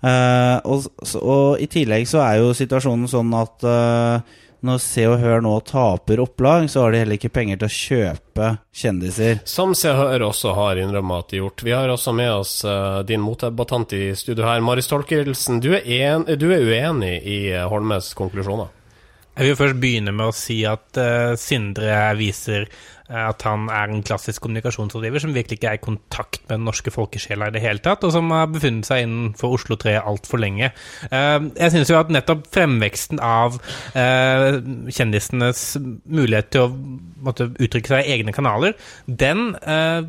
Eh, 0.02 0.58
og, 0.66 0.88
og 1.22 1.60
i 1.62 1.68
tillegg 1.70 2.08
så 2.10 2.24
er 2.24 2.40
jo 2.40 2.54
situasjonen 2.58 3.06
sånn 3.10 3.30
at 3.38 3.66
uh, 3.66 4.40
når 4.66 4.80
Se 4.82 5.04
og 5.06 5.16
Hør 5.22 5.42
nå 5.42 5.52
taper 5.66 6.22
opplag, 6.22 6.68
så 6.70 6.84
har 6.84 6.94
de 6.94 7.02
heller 7.02 7.18
ikke 7.18 7.32
penger 7.34 7.60
til 7.60 7.68
å 7.68 7.76
kjøpe 7.76 8.48
kjendiser. 8.82 9.40
Som 9.46 9.76
Se 9.78 9.90
og 9.90 10.00
Hør 10.00 10.26
også 10.28 10.54
har 10.58 10.82
innrømmet 10.82 11.24
at 11.24 11.30
de 11.30 11.38
har 11.38 11.44
gjort. 11.46 11.64
Vi 11.66 11.74
har 11.74 11.94
også 11.94 12.14
med 12.18 12.30
oss 12.34 12.56
uh, 12.66 13.00
din 13.06 13.22
motdebattant 13.22 13.94
i 13.98 14.04
studio 14.18 14.46
her, 14.48 14.62
Maris 14.62 14.90
Tolkelsen. 14.90 15.62
Du 15.62 15.72
er, 15.76 16.06
en, 16.12 16.26
du 16.26 16.48
er 16.50 16.66
uenig 16.66 17.16
i 17.22 17.40
Holmes 17.70 18.10
konklusjoner? 18.18 18.74
Jeg 19.32 19.48
vil 19.48 19.56
først 19.56 19.78
begynne 19.80 20.12
med 20.12 20.28
å 20.28 20.34
si 20.36 20.58
at 20.68 20.98
Sindre 21.40 21.94
viser 22.18 22.66
at 23.12 23.44
han 23.46 23.68
er 23.72 23.90
en 23.92 24.02
klassisk 24.06 24.42
kommunikasjonsrådgiver 24.44 25.22
som 25.22 25.34
virkelig 25.34 25.58
ikke 25.58 25.70
er 25.72 25.78
i 25.78 25.82
kontakt 25.82 26.40
med 26.48 26.56
den 26.58 26.66
norske 26.68 26.92
folkesjela 26.94 27.50
i 27.50 27.54
det 27.54 27.62
hele 27.64 27.82
tatt, 27.84 28.04
og 28.06 28.14
som 28.14 28.30
har 28.34 28.50
befunnet 28.52 28.88
seg 28.88 29.04
innenfor 29.04 29.56
Oslo 29.58 29.76
3 29.80 29.98
altfor 30.00 30.40
lenge. 30.42 30.72
Eh, 31.10 31.38
jeg 31.58 31.74
synes 31.74 31.92
jo 31.92 32.00
at 32.00 32.12
nettopp 32.12 32.46
fremveksten 32.54 33.22
av 33.22 33.58
eh, 33.98 34.58
kjendisenes 34.88 35.64
mulighet 36.08 36.52
til 36.54 36.66
å 36.66 36.72
måtte, 37.22 37.50
uttrykke 37.52 37.94
seg 37.94 38.06
i 38.06 38.16
egne 38.16 38.34
kanaler, 38.34 38.76
den 39.06 39.52
eh, 39.60 40.02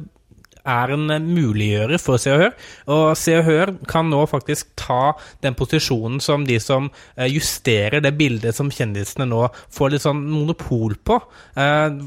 er 0.63 0.93
en 0.95 1.07
muliggjører 1.27 2.01
for 2.01 2.21
Se 2.21 2.31
og 2.33 2.41
Hør. 2.41 2.53
Og 2.93 3.05
Se 3.19 3.35
og 3.37 3.45
Hør 3.47 3.73
kan 3.89 4.09
nå 4.11 4.23
faktisk 4.29 4.71
ta 4.79 5.13
den 5.43 5.57
posisjonen 5.59 6.21
som 6.23 6.45
de 6.47 6.59
som 6.63 6.89
eh, 7.17 7.27
justerer 7.31 8.03
det 8.03 8.13
bildet 8.19 8.55
som 8.55 8.71
kjendisene 8.73 9.27
nå 9.29 9.45
får 9.73 9.93
litt 9.93 10.05
sånn 10.05 10.23
monopol 10.29 10.95
på. 11.03 11.19
Eh, 11.59 11.97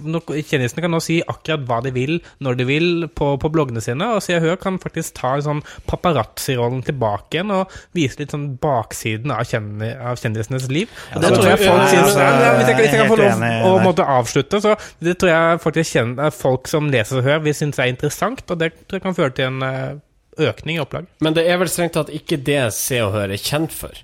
kjendisene 0.40 0.84
kan 0.84 0.94
nå 0.94 1.02
si 1.04 1.18
akkurat 1.22 1.66
hva 1.68 1.80
de 1.84 1.92
vil, 1.96 2.18
når 2.44 2.60
de 2.60 2.68
vil, 2.68 2.88
på, 3.12 3.34
på 3.42 3.52
bloggene 3.52 3.82
sine. 3.84 4.08
Og 4.16 4.24
Se 4.24 4.36
og 4.38 4.44
Hør 4.46 4.60
kan 4.62 4.80
faktisk 4.82 5.18
ta 5.20 5.34
sånn 5.44 5.62
paparazzi-rollen 5.90 6.82
tilbake 6.86 7.36
igjen 7.38 7.52
og 7.54 7.72
vise 7.96 8.20
litt 8.22 8.32
sånn 8.32 8.48
baksiden 8.62 9.32
av, 9.34 9.44
kjendis, 9.48 9.96
av 10.00 10.20
kjendisenes 10.20 10.68
liv. 10.72 10.92
Og 11.14 11.24
det 11.24 11.32
tror 11.34 11.50
jeg 11.50 11.62
folk 11.66 11.90
synes 11.90 12.16
Hvis 12.16 12.70
jeg, 12.70 12.76
hvis 12.78 12.92
jeg 12.94 13.00
kan 13.02 13.10
få 13.10 13.18
lov 13.20 13.44
å 13.68 13.74
måtte 13.84 14.06
avslutte, 14.16 14.60
så 14.62 14.74
det 15.02 15.16
tror 15.20 15.32
jeg 15.32 15.62
faktisk 15.64 15.98
kjenner, 15.98 16.32
folk 16.34 16.70
som 16.70 16.88
leser 16.92 17.20
og 17.20 17.26
hører, 17.26 17.44
vil 17.44 17.56
synes 17.56 17.80
er 17.82 17.90
interessant, 17.92 18.45
og 18.52 18.60
det 18.60 18.72
tror 18.84 18.98
jeg 18.98 19.06
kan 19.06 19.16
føre 19.18 19.36
til 19.36 19.50
en 19.50 19.62
eh, 19.66 20.02
økning 20.48 20.78
i 20.78 20.82
opplag. 20.82 21.08
Men 21.24 21.36
det 21.36 21.46
er 21.48 21.60
vel 21.60 21.70
strengt 21.72 21.96
tatt 21.96 22.12
ikke 22.14 22.40
det 22.44 22.60
Se 22.76 23.00
og 23.04 23.14
Hør 23.16 23.32
er 23.32 23.40
kjent 23.40 23.74
for. 23.74 23.96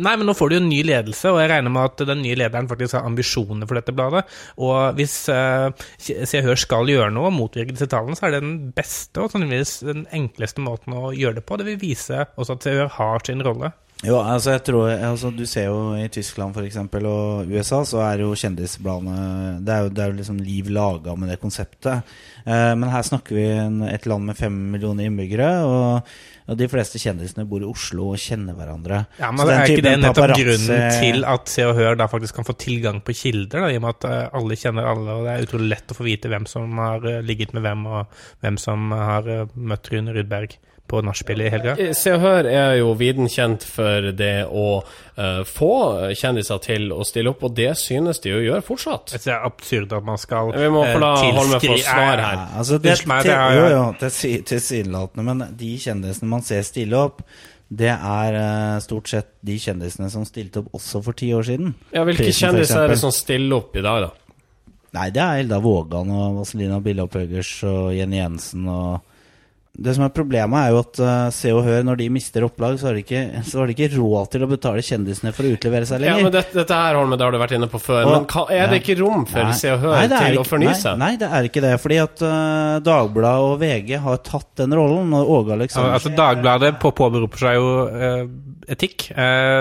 Nei, 0.00 0.12
men 0.16 0.26
nå 0.28 0.34
får 0.36 0.50
du 0.50 0.54
jo 0.54 0.60
en 0.62 0.70
ny 0.70 0.80
ledelse, 0.86 1.30
og 1.32 1.40
jeg 1.40 1.50
regner 1.50 1.72
med 1.72 1.88
at 1.88 2.02
den 2.08 2.22
nye 2.22 2.36
lederen 2.38 2.68
faktisk 2.70 2.98
har 2.98 3.08
ambisjoner 3.08 3.68
for 3.68 3.78
dette 3.78 3.94
bladet. 3.96 4.22
Og 4.60 4.94
hvis 4.98 5.14
uh, 5.32 5.72
Se 5.98 6.40
og 6.40 6.46
Hør 6.46 6.60
skal 6.60 6.90
gjøre 6.92 7.10
noe 7.14 7.30
og 7.30 7.36
motvirke 7.36 7.74
disse 7.74 7.88
tallene, 7.90 8.18
så 8.18 8.28
er 8.28 8.36
det 8.36 8.42
den 8.44 8.56
beste 8.76 9.24
og 9.24 9.32
sannsynligvis 9.32 9.74
den 9.88 10.06
enkleste 10.16 10.64
måten 10.64 10.96
å 10.96 11.10
gjøre 11.16 11.40
det 11.40 11.46
på. 11.48 11.58
Det 11.60 11.68
vil 11.72 11.80
vise 11.80 12.26
også 12.36 12.58
at 12.58 12.66
Se 12.66 12.74
og 12.76 12.82
Hør 12.84 12.92
har 12.98 13.26
sin 13.26 13.44
rolle. 13.46 13.72
Jo, 14.00 14.14
altså 14.24 14.54
jeg 14.54 14.62
tror 14.64 14.86
altså 14.94 15.28
Du 15.36 15.42
ser 15.44 15.66
jo 15.66 15.92
i 16.00 16.06
Tyskland 16.08 16.54
for 16.56 16.64
eksempel, 16.64 17.04
og 17.04 17.50
USA, 17.52 17.82
så 17.84 18.00
er 18.06 18.22
jo 18.24 18.30
kjendisbladene 18.38 19.58
Det 19.66 19.74
er 19.74 19.82
jo, 19.84 19.90
det 19.92 20.02
er 20.04 20.12
jo 20.12 20.18
liksom 20.22 20.38
liv 20.40 20.70
laga 20.72 21.12
med 21.20 21.28
det 21.28 21.36
konseptet. 21.42 22.06
Eh, 22.46 22.72
men 22.80 22.88
her 22.88 23.04
snakker 23.04 23.36
vi 23.36 23.44
en, 23.52 23.82
et 23.84 24.06
land 24.08 24.24
med 24.30 24.38
fem 24.38 24.56
millioner 24.72 25.04
innbyggere, 25.10 25.50
og, 25.68 26.08
og 26.48 26.56
de 26.58 26.68
fleste 26.72 26.98
kjendisene 27.02 27.44
bor 27.50 27.60
i 27.60 27.68
Oslo 27.68 28.08
og 28.14 28.22
kjenner 28.24 28.56
hverandre. 28.56 29.02
Ja, 29.20 29.28
Så 29.28 29.36
men 29.36 29.50
den 29.50 29.58
Er 29.58 29.74
ikke 29.74 29.84
det 29.84 29.92
nettopp 30.00 30.18
paparazzi- 30.22 30.48
grunnen 30.48 30.96
til 31.02 31.28
at 31.34 31.52
Se 31.52 31.68
og 31.68 31.76
Hør 31.76 32.00
da 32.00 32.08
faktisk 32.08 32.40
kan 32.40 32.48
få 32.48 32.56
tilgang 32.64 33.02
på 33.04 33.12
kilder, 33.20 33.66
da, 33.66 33.68
i 33.68 33.76
og 33.76 33.84
med 33.84 33.98
at 33.98 34.08
eh, 34.08 34.24
alle 34.40 34.56
kjenner 34.64 34.88
alle, 34.94 35.18
og 35.20 35.28
det 35.28 35.36
er 35.36 35.44
utrolig 35.50 35.70
lett 35.74 35.92
å 35.92 35.98
få 36.00 36.08
vite 36.08 36.32
hvem 36.32 36.48
som 36.48 36.72
har 36.80 37.04
eh, 37.04 37.20
ligget 37.20 37.52
med 37.52 37.68
hvem, 37.68 37.84
og 38.00 38.24
hvem 38.40 38.56
som 38.64 38.88
har 38.96 39.28
eh, 39.28 39.44
møtt 39.60 39.92
Rune 39.92 40.16
Rudberg 40.16 40.56
på 40.90 41.00
nachspielet 41.06 41.46
i 41.46 41.52
helga? 41.54 41.74
Eh, 41.78 41.92
Se 41.96 42.12
og 42.16 42.20
Hør 42.24 42.48
er 42.50 42.74
jo 42.80 42.90
viden 42.98 43.28
kjent 43.30 43.62
for 43.66 44.10
det 44.18 44.32
å 44.50 44.64
uh, 44.82 45.42
få 45.46 45.70
kjendiser 46.18 46.58
til 46.64 46.88
å 46.92 47.04
stille 47.06 47.30
opp, 47.32 47.44
og 47.46 47.54
det 47.58 47.70
synes 47.78 48.18
de 48.24 48.32
jo 48.34 48.40
gjør 48.48 48.64
fortsatt. 48.66 49.14
Det 49.16 49.30
er 49.32 49.46
absurd 49.46 49.94
at 49.96 50.06
man 50.06 50.18
skal 50.20 50.50
Vi 50.56 50.68
må 50.74 50.82
få 50.88 50.98
la 51.02 51.12
eh, 51.22 51.30
Holme 51.38 51.60
få 51.62 51.78
svar 51.84 52.24
her. 52.24 52.40
Ja, 52.40 52.48
altså 52.62 52.80
det, 52.82 52.96
meg, 53.10 53.24
det 53.28 53.36
er, 53.38 53.56
jo, 53.60 53.68
jo, 53.76 53.84
til- 54.10 54.44
tilsynelatende, 54.50 55.26
men 55.30 55.46
de 55.62 55.70
kjendisene 55.86 56.32
man 56.34 56.42
ser 56.46 56.66
stille 56.66 56.98
opp, 57.06 57.22
det 57.70 57.92
er 57.94 58.34
uh, 58.34 58.80
stort 58.82 59.06
sett 59.12 59.28
de 59.46 59.54
kjendisene 59.62 60.08
som 60.10 60.24
stilte 60.26 60.64
opp 60.64 60.72
også 60.80 61.04
for 61.06 61.14
ti 61.14 61.28
år 61.36 61.46
siden. 61.46 61.76
Ja, 61.94 62.02
Hvilke 62.08 62.24
Prisen, 62.26 62.48
kjendiser 62.50 62.82
er 62.82 62.90
det 62.96 62.98
som 62.98 63.14
stiller 63.14 63.60
opp 63.62 63.78
i 63.78 63.84
dag, 63.86 64.08
da? 64.08 64.10
Nei, 64.98 65.04
det 65.14 65.22
er 65.22 65.44
Elda 65.44 65.60
Vågan 65.62 66.08
og 66.10 66.40
Vazelina 66.40 66.80
Billopphuggers 66.82 67.52
og 67.70 67.92
Jenny 67.94 68.18
Jensen 68.18 68.64
og 68.66 69.04
Det 69.72 69.92
som 69.94 70.02
er 70.02 70.10
problemet, 70.12 70.58
er 70.66 70.72
jo 70.74 70.80
at 70.82 70.98
uh, 71.00 71.28
Se 71.32 71.52
og 71.54 71.62
Hør, 71.64 71.84
når 71.86 72.00
de 72.00 72.08
mister 72.12 72.42
opplag, 72.44 72.74
så 72.80 72.88
har 72.88 72.96
de 72.98 73.04
ikke, 73.04 73.20
så 73.46 73.60
har 73.62 73.70
de 73.70 73.74
ikke 73.76 73.86
råd 73.94 74.30
til 74.32 74.42
å 74.44 74.48
betale 74.50 74.82
kjendisene 74.84 75.30
for 75.32 75.46
å 75.46 75.52
utlevere 75.54 75.86
seg 75.88 76.02
lenger. 76.02 76.18
Ja, 76.18 76.26
men 76.26 76.34
dette, 76.34 76.56
dette 76.58 76.80
her, 76.82 76.98
Holme, 76.98 77.16
det 77.16 77.24
har 77.24 77.32
du 77.32 77.38
vært 77.40 77.54
inne 77.56 77.68
på 77.70 77.78
før. 77.80 78.02
Og- 78.02 78.12
men 78.16 78.26
kan, 78.28 78.50
er 78.50 78.66
det 78.68 78.80
ikke 78.82 78.98
rom 78.98 79.22
for 79.30 79.46
Nei. 79.46 79.54
Se 79.56 79.70
og 79.72 79.78
Hør 79.84 79.94
Nei, 79.94 80.08
til 80.10 80.34
ikke, 80.34 80.42
å 80.42 80.48
fornye 80.50 80.74
seg? 80.76 80.98
Nei, 81.00 81.12
det 81.22 81.30
er 81.38 81.48
ikke 81.48 81.62
det. 81.64 81.72
Fordi 81.84 82.00
at 82.02 82.24
uh, 82.26 82.80
Dagbladet 82.90 83.46
og 83.46 83.54
VG 83.62 83.94
har 84.04 84.20
tatt 84.26 84.50
den 84.60 84.74
rollen. 84.76 85.14
Og 85.16 85.30
Åge 85.38 85.54
Ja, 85.54 85.60
Aleksandersen 85.60 85.96
altså 86.00 86.12
Dagbladet 86.18 86.72
på 86.82 86.92
påberoper 87.00 87.44
seg 87.46 87.56
jo 87.60 87.70
uh, 87.94 88.26
etikk. 88.74 89.06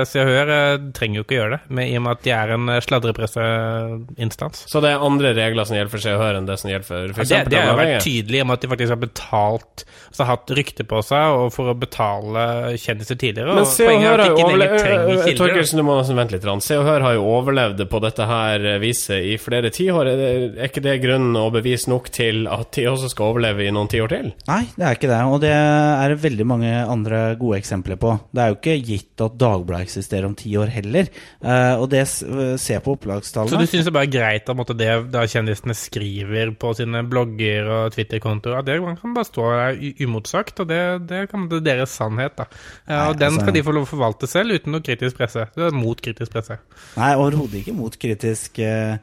Se 0.10 0.22
og 0.26 0.34
Hør 0.34 0.52
trenger 0.98 1.22
jo 1.22 1.24
ikke 1.28 1.38
gjøre 1.38 1.54
det, 1.56 1.62
med, 1.74 1.93
i 1.93 1.95
og 1.98 2.04
med 2.06 2.17
at 2.17 2.26
de 2.26 2.34
er 2.36 2.52
en 2.58 2.74
sladrepresseinstans. 2.86 4.65
Så 4.69 4.82
det 4.84 4.91
er 4.93 5.06
andre 5.06 5.32
regler 5.38 5.65
som 5.69 5.78
gjelder 5.78 5.93
for 5.93 6.04
Se 6.04 6.13
og 6.17 6.22
Hør 6.22 6.39
enn 6.41 6.50
det 6.50 6.60
som 6.62 6.69
gjelder 6.74 6.89
for 6.89 7.08
Ja, 7.08 7.15
f.eks. 7.15 7.32
det, 7.32 7.41
det 7.54 7.63
har 7.63 7.80
vært 7.80 8.06
tydelig 8.06 8.43
om 8.43 8.54
at 8.54 8.62
de 8.65 8.72
faktisk 8.74 8.93
har 8.95 9.02
betalt 9.02 9.86
Altså 10.10 10.28
hatt 10.30 10.54
rykte 10.58 10.86
på 10.90 11.02
seg 11.06 11.36
og 11.38 11.52
for 11.54 11.72
å 11.72 11.76
betale 11.78 12.46
kjendiser 12.80 13.20
tidligere. 13.20 13.56
Men 13.60 13.68
Se 13.70 13.86
og 13.88 14.02
Hør 14.04 14.24
har 14.24 14.32
jo 14.32 14.46
overlevd. 14.48 15.38
Torkelsen, 15.40 15.82
du 15.82 15.86
må 15.88 15.98
nesten 16.00 16.18
vente 16.20 16.38
litt. 16.38 16.48
Se 16.66 16.78
og 16.80 16.88
Hør 16.88 17.06
har 17.06 17.18
jo 17.18 17.26
overlevd 17.30 17.84
på 17.92 18.02
dette 18.04 18.28
her 18.30 18.66
viset 18.82 19.28
i 19.30 19.36
flere 19.42 19.72
tiår. 19.74 20.10
Er 20.10 20.24
Er 20.50 20.70
ikke 20.70 20.84
det 20.86 20.98
grunn 21.04 21.32
og 21.40 21.54
bevis 21.58 21.88
nok 21.92 22.10
til 22.16 22.48
at 22.52 22.72
de 22.76 22.88
også 22.90 23.12
skal 23.14 23.34
overleve 23.34 23.68
i 23.68 23.74
noen 23.76 23.90
tiår 23.92 24.12
til? 24.12 24.32
Nei, 24.50 24.64
det 24.76 24.86
er 24.88 24.98
ikke 24.98 25.12
det. 25.12 25.22
Og 25.30 25.42
det 25.44 25.54
er 25.54 26.14
det 26.14 26.22
veldig 26.24 26.48
mange 26.48 26.74
andre 26.90 27.22
gode 27.40 27.60
eksempler 27.62 28.00
på. 28.02 28.16
Det 28.34 28.44
er 28.44 28.54
jo 28.54 28.60
ikke 28.60 28.78
gitt 28.90 29.24
at 29.26 29.38
Dagbladet 29.40 29.88
eksisterer 29.88 30.28
om 30.28 30.36
ti 30.38 30.52
år 30.60 30.72
heller. 30.74 31.10
Eh, 31.44 31.76
og 31.80 31.90
det 31.94 32.06
Se 32.10 32.80
på 32.80 32.94
Så 32.94 32.96
du 32.96 32.98
opplagstallene. 32.98 33.68
syns 33.70 33.86
det 33.86 33.94
bare 33.94 34.08
er 34.08 34.14
greit 34.14 34.50
at 34.50 34.58
måtte, 34.58 34.76
det 34.78 34.90
da 35.14 35.24
kjendisene 35.30 35.76
skriver 35.78 36.52
på 36.60 36.74
sine 36.78 37.04
blogger 37.10 37.70
og 37.70 37.94
Twitter-kontoer, 37.96 38.60
at 38.60 38.66
det 38.68 38.80
kan 39.02 39.14
bare 39.16 39.28
stå 39.28 39.48
der 39.50 39.80
u- 39.89 40.06
uimotsagt, 40.06 40.60
og 40.63 40.69
det, 40.69 40.80
det 41.10 41.23
kan 41.32 41.47
det 41.49 41.60
er 41.62 41.65
deres 41.71 41.95
sannhet, 41.99 42.36
da. 42.38 42.45
Nei, 42.88 42.99
og 43.10 43.17
den 43.19 43.28
altså- 43.34 43.41
skal 43.43 43.54
de 43.58 43.63
få 43.65 43.73
lov 43.75 43.88
å 43.88 43.91
forvalte 43.91 44.30
selv, 44.30 44.56
uten 44.60 44.71
noe 44.75 44.86
kritisk 44.86 45.17
presse. 45.17 45.47
Det 45.56 45.65
er 45.69 45.75
mot 45.75 45.99
kritisk 46.02 46.32
presse. 46.36 46.60
Nei, 46.97 47.12
overhodet 47.15 47.62
ikke 47.63 47.75
mot 47.78 47.97
kritisk 47.99 48.60
eh, 48.63 48.97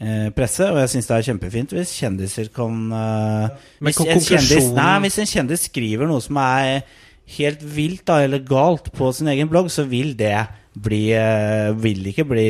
eh, 0.00 0.28
presse. 0.36 0.68
Og 0.72 0.78
jeg 0.82 0.92
syns 0.96 1.06
det 1.10 1.16
er 1.16 1.26
kjempefint 1.30 1.74
hvis 1.76 1.94
kjendiser 2.00 2.52
kan 2.54 2.76
eh, 2.92 3.48
hvis, 3.80 4.00
en 4.04 4.20
kjendis, 4.20 4.70
nei, 4.76 4.92
hvis 5.06 5.18
en 5.22 5.30
kjendis 5.32 5.66
skriver 5.70 6.06
noe 6.10 6.20
som 6.24 6.36
er 6.42 6.82
helt 7.38 7.62
vilt 7.64 8.04
da, 8.06 8.20
eller 8.22 8.38
galt 8.46 8.92
på 8.94 9.08
sin 9.16 9.26
egen 9.32 9.48
blogg, 9.50 9.66
så 9.74 9.82
vil 9.88 10.12
det 10.18 10.36
bli 10.76 11.06
eh, 11.16 11.72
Vil 11.80 12.04
ikke 12.12 12.26
bli 12.28 12.44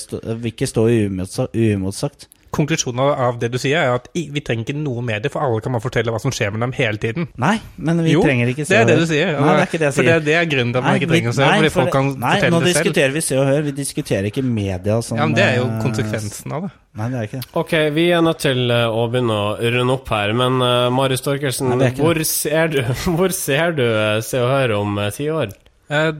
stå, 0.00 0.18
Vil 0.40 0.48
ikke 0.54 0.66
stå 0.70 0.86
uimotsagt. 0.88 2.28
Konklusjonen 2.56 3.00
av- 3.04 3.18
av 3.28 3.38
det 3.42 3.50
du 3.52 3.58
sier, 3.60 3.76
er 3.84 3.94
at 4.00 4.08
vi 4.16 4.40
trenger 4.40 4.64
ikke 4.64 4.76
noe 4.80 5.02
medier, 5.04 5.30
for 5.32 5.44
alle 5.44 5.60
kan 5.60 5.76
bare 5.76 5.84
fortelle 5.84 6.14
hva 6.14 6.20
som 6.22 6.32
skjer 6.34 6.54
med 6.56 6.64
dem 6.64 6.72
hele 6.78 6.96
tiden. 7.02 7.28
Nei, 7.36 7.58
men 7.76 8.00
vi 8.06 8.14
jo, 8.16 8.22
trenger 8.24 8.48
ikke 8.54 8.64
se 8.66 8.72
det 8.74 8.80
er 8.80 8.88
det 8.90 8.96
du 9.02 9.06
sier. 9.10 9.34
Nei, 9.36 9.52
det 9.52 9.60
er 9.60 9.68
ikke 9.68 9.80
det 9.82 9.86
jeg 9.90 9.94
for 9.98 10.02
sier. 10.02 10.12
det, 10.16 10.24
det 10.30 10.34
er 10.40 10.48
grunnen 10.54 10.72
til 10.72 10.80
at 10.80 10.86
man 10.88 10.96
ikke 11.00 11.10
trenger 11.12 11.30
å 11.30 11.36
se, 11.36 11.44
nei, 11.44 11.58
fordi 11.60 11.72
folk 11.76 11.92
kan 11.92 12.08
det- 12.14 12.18
nei, 12.24 12.32
fortelle 12.36 12.50
nå 12.56 12.60
det 12.64 12.72
selv. 12.72 12.84
diskuterer 12.86 13.12
vi 13.12 13.20
Se 13.26 13.36
og 13.36 13.46
Hør, 13.46 13.62
vi 13.68 13.72
diskuterer 13.82 14.30
ikke 14.32 14.44
media 14.46 15.00
som 15.02 15.18
Ja, 15.18 15.26
men 15.26 15.34
Det 15.36 15.44
er 15.44 15.56
jo 15.60 15.66
eh, 15.68 15.82
konsekvensen 15.84 16.52
av 16.56 16.62
det. 16.66 16.70
Nei, 16.96 17.08
det 17.12 17.16
er 17.20 17.26
ikke 17.28 17.40
det. 17.42 17.46
Ok, 17.60 17.72
vi 17.92 18.06
er 18.16 18.22
nødt 18.24 18.38
til 18.40 18.70
eh, 18.70 18.86
å 18.88 19.04
begynne 19.12 19.36
å 19.36 19.58
runde 19.60 19.92
opp 19.92 20.08
her, 20.08 20.32
men 20.32 20.62
uh, 20.64 20.88
Marius 20.90 21.20
Torkelsen, 21.20 21.76
Nei, 21.76 21.90
hvor 21.98 22.16
ser 22.24 22.68
du, 22.72 22.80
hvor 23.16 23.32
ser 23.36 23.72
du 23.76 23.84
Se 24.22 24.40
og 24.40 24.48
Hør 24.48 24.76
om 24.80 24.96
ti 25.12 25.28
år? 25.28 25.52
Eh, 25.90 26.12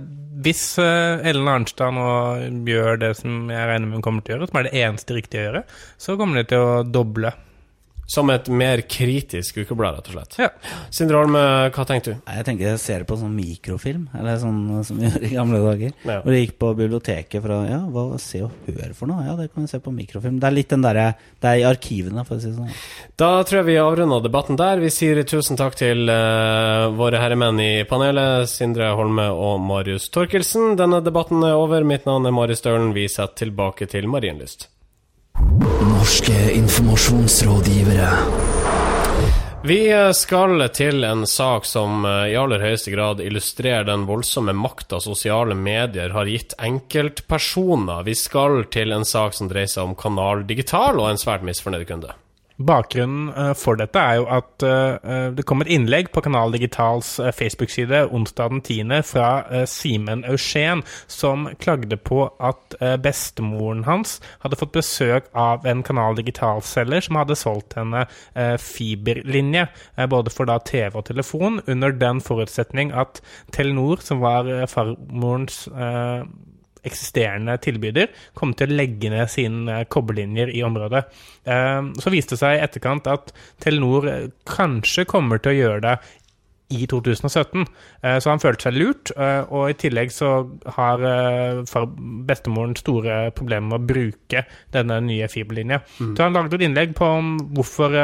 hvis 0.44 0.62
eh, 0.82 1.26
Ellen 1.30 1.48
Arnstad 1.48 1.94
nå 1.96 2.06
gjør 2.68 3.00
det 3.00 3.12
som 3.20 3.48
jeg 3.52 3.68
regner 3.70 3.88
med 3.88 3.98
hun 3.98 4.04
kommer 4.04 4.24
til 4.24 4.34
å 4.34 4.36
gjøre, 4.36 4.50
som 4.50 4.60
er 4.60 4.68
det 4.68 4.80
eneste 4.82 5.16
riktige 5.16 5.42
å 5.42 5.46
gjøre, 5.46 5.62
så 6.06 6.16
kommer 6.20 6.40
de 6.40 6.50
til 6.50 6.64
å 6.64 6.82
doble. 6.84 7.32
Som 8.06 8.30
et 8.30 8.46
mer 8.48 8.84
kritisk 8.86 9.56
ukeblad, 9.58 9.96
rett 9.98 10.10
og 10.10 10.14
slett. 10.14 10.36
Ja. 10.38 10.50
Sindre 10.94 11.18
Holm, 11.18 11.34
hva 11.34 11.86
tenker 11.88 12.14
du? 12.14 12.20
Jeg 12.30 12.46
tenker 12.46 12.68
jeg 12.70 12.78
ser 12.82 13.02
det 13.02 13.08
på 13.10 13.18
sånn 13.18 13.34
mikrofilm, 13.34 14.04
eller 14.14 14.38
sånn 14.38 14.60
som 14.86 15.00
vi 15.00 15.08
gjorde 15.08 15.26
i 15.26 15.32
gamle 15.34 15.58
dager. 15.64 15.96
Ja. 16.06 16.20
Hvor 16.22 16.36
jeg 16.36 16.46
gikk 16.46 16.54
på 16.62 16.70
biblioteket 16.78 17.42
for 17.42 17.56
å 17.56 17.60
Ja, 17.66 17.80
hva 17.90 18.04
se 18.22 18.44
og 18.46 18.68
hør 18.68 18.94
for 18.94 19.10
noe? 19.10 19.24
Ja, 19.26 19.34
det 19.38 19.48
kan 19.52 19.66
vi 19.66 19.72
se 19.72 19.80
på 19.82 19.94
mikrofilm. 19.94 20.38
Det 20.42 20.46
er 20.48 20.54
litt 20.54 20.70
den 20.70 20.84
derre 20.84 21.08
Det 21.42 21.50
er 21.50 21.62
i 21.62 21.66
arkivene, 21.66 22.24
for 22.28 22.38
å 22.38 22.42
si 22.42 22.52
det 22.52 22.60
sånn. 22.60 22.70
Da 23.18 23.30
tror 23.42 23.60
jeg 23.60 23.68
vi 23.72 23.78
avrunder 23.82 24.22
debatten 24.22 24.60
der. 24.60 24.80
Vi 24.82 24.92
sier 24.94 25.22
tusen 25.26 25.58
takk 25.58 25.78
til 25.78 26.06
uh, 26.10 26.86
våre 26.96 27.20
herremenn 27.22 27.60
i 27.62 27.72
panelet, 27.88 28.46
Sindre 28.50 28.92
Holme 28.96 29.28
og 29.34 29.58
Marius 29.66 30.08
Torkelsen. 30.14 30.76
Denne 30.78 31.02
debatten 31.04 31.42
er 31.46 31.58
over. 31.58 31.86
Mitt 31.86 32.06
navn 32.08 32.28
er 32.28 32.36
Marius 32.36 32.62
Stølen. 32.62 32.94
Vi 32.96 33.08
setter 33.10 33.46
tilbake 33.46 33.90
til 33.90 34.08
Marienlyst. 34.10 34.70
Norske 35.40 36.52
informasjonsrådgivere. 36.52 38.08
Vi 39.66 40.12
skal 40.14 40.68
til 40.72 41.04
en 41.04 41.26
sak 41.26 41.66
som 41.66 42.04
eh, 42.06 42.30
i 42.32 42.36
aller 42.38 42.62
høyeste 42.62 42.92
grad 42.94 43.20
illustrerer 43.20 43.84
den 43.84 44.06
voldsomme 44.08 44.54
makta 44.56 45.00
sosiale 45.02 45.56
medier 45.58 46.14
har 46.14 46.30
gitt 46.30 46.54
enkeltpersoner. 46.62 48.06
Vi 48.06 48.14
skal 48.14 48.64
til 48.72 48.94
en 48.96 49.04
sak 49.04 49.34
som 49.36 49.50
dreier 49.50 49.68
seg 49.68 49.90
om 49.90 49.96
Kanal 49.98 50.46
Digital 50.48 51.02
og 51.02 51.10
en 51.10 51.20
svært 51.20 51.44
misfornøyd 51.44 51.84
kunde. 51.90 52.14
Bakgrunnen 52.56 53.28
eh, 53.36 53.52
for 53.58 53.76
dette 53.76 54.00
er 54.00 54.16
jo 54.16 54.26
at 54.32 54.64
eh, 54.64 55.28
det 55.36 55.44
kom 55.48 55.60
et 55.60 55.70
innlegg 55.72 56.08
på 56.14 56.22
Kanal 56.24 56.54
Digitals 56.54 57.18
eh, 57.20 57.32
Facebook-side 57.36 58.06
onsdag 58.16 58.54
den 58.54 58.62
10. 58.62 59.02
fra 59.04 59.66
Simen 59.68 60.24
Eugen, 60.24 60.82
som 61.06 61.46
klagde 61.60 61.98
på 62.00 62.24
at 62.40 62.76
bestemoren 63.02 63.84
hans 63.86 64.16
hadde 64.42 64.56
fått 64.58 64.74
besøk 64.76 65.28
av 65.36 65.66
en 65.68 65.82
Kanal 65.86 66.16
Digital-selger 66.16 67.04
som 67.04 67.18
hadde 67.20 67.36
solgt 67.38 67.76
henne 67.76 68.06
fiberlinje, 68.62 69.66
både 70.10 70.32
for 70.32 70.48
da 70.48 70.58
TV 70.64 70.96
og 70.96 71.06
telefon, 71.08 71.60
under 71.66 71.94
den 71.94 72.20
forutsetning 72.24 72.92
at 72.96 73.20
Telenor, 73.54 74.02
som 74.04 74.22
var 74.24 74.48
farmorens 74.70 75.64
eksisterende 76.86 77.56
tilbyder 77.62 78.12
kom 78.38 78.54
til 78.56 78.70
å 78.70 78.78
legge 78.80 79.10
ned 79.12 79.30
sine 79.32 79.82
kobberlinjer 79.92 80.52
i 80.54 80.62
området. 80.66 81.04
Eh, 81.44 81.82
Så 82.00 82.12
viste 82.14 82.36
det 82.36 82.42
seg 82.42 82.58
i 82.58 82.62
etterkant 82.64 83.10
at 83.10 83.34
Telenor 83.62 84.08
eh, 84.10 84.28
kanskje 84.48 85.06
kommer 85.08 85.42
til 85.42 85.54
å 85.54 85.60
gjøre 85.60 85.84
det 85.88 85.96
i 86.68 86.86
2017. 86.86 87.66
Eh, 88.02 88.18
Så 88.18 88.30
han 88.30 88.40
følte 88.42 88.66
seg 88.66 88.74
lurt, 88.74 89.12
eh, 89.16 89.42
og 89.54 89.70
i 89.70 89.76
tillegg 89.78 90.10
så 90.10 90.30
har 90.76 91.02
eh, 91.06 91.62
bestemoren 92.26 92.74
store 92.78 93.30
problemer 93.36 93.68
med 93.70 93.78
å 93.78 93.86
bruke 93.86 94.42
denne 94.74 94.98
nye 95.04 95.28
fiberlinja. 95.30 95.80
Så 95.98 96.24
han 96.24 96.34
lagde 96.34 96.58
et 96.58 96.64
innlegg 96.66 96.94
på 96.98 97.06
hvorfor 97.56 97.94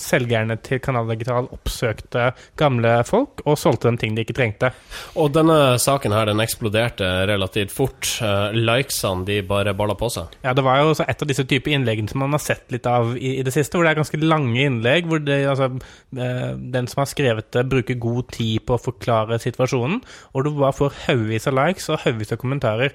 selgerne 0.00 0.56
til 0.64 0.80
Kanal 0.82 1.08
Digital 1.10 1.48
oppsøkte 1.52 2.30
gamle 2.58 2.92
folk 3.08 3.42
og 3.44 3.58
solgte 3.60 3.88
dem 3.88 3.98
ting 4.00 4.16
de 4.16 4.24
ikke 4.24 4.36
trengte. 4.38 4.72
Og 5.20 5.32
denne 5.34 5.76
saken 5.80 6.14
her, 6.14 6.30
den 6.30 6.42
eksploderte 6.42 7.08
relativt 7.30 7.72
fort. 7.74 8.08
Likesene, 8.56 9.26
de 9.28 9.40
bare 9.46 9.74
balla 9.76 9.96
på 9.98 10.10
seg. 10.12 10.34
Ja, 10.44 10.54
det 10.56 10.64
var 10.66 10.80
jo 10.80 10.92
også 10.94 11.06
et 11.08 11.22
av 11.22 11.30
disse 11.30 11.46
typer 11.48 11.74
innleggene 11.76 12.10
som 12.10 12.22
man 12.24 12.34
har 12.36 12.42
sett 12.42 12.70
litt 12.72 12.88
av 12.90 13.12
i, 13.16 13.36
i 13.40 13.46
det 13.46 13.54
siste, 13.54 13.76
hvor 13.76 13.86
det 13.86 13.94
er 13.94 14.00
ganske 14.02 14.22
lange 14.24 14.64
innlegg, 14.66 15.08
hvor 15.10 15.22
det, 15.24 15.40
altså, 15.50 15.70
den 16.10 16.90
som 16.90 17.04
har 17.04 17.10
skrevet 17.10 17.50
det, 17.54 17.66
bruker 17.70 17.89
god 17.98 18.30
tid 18.36 18.66
på 18.66 18.76
å 18.76 18.82
forklare 18.82 19.40
situasjonen, 19.42 20.00
og 20.34 20.46
du 20.46 20.52
bare 20.54 20.76
får 20.76 20.96
haugevis 21.06 21.48
av 21.50 21.56
likes 21.58 21.90
og 21.90 22.02
haugevis 22.04 22.34
av 22.36 22.40
kommentarer. 22.42 22.94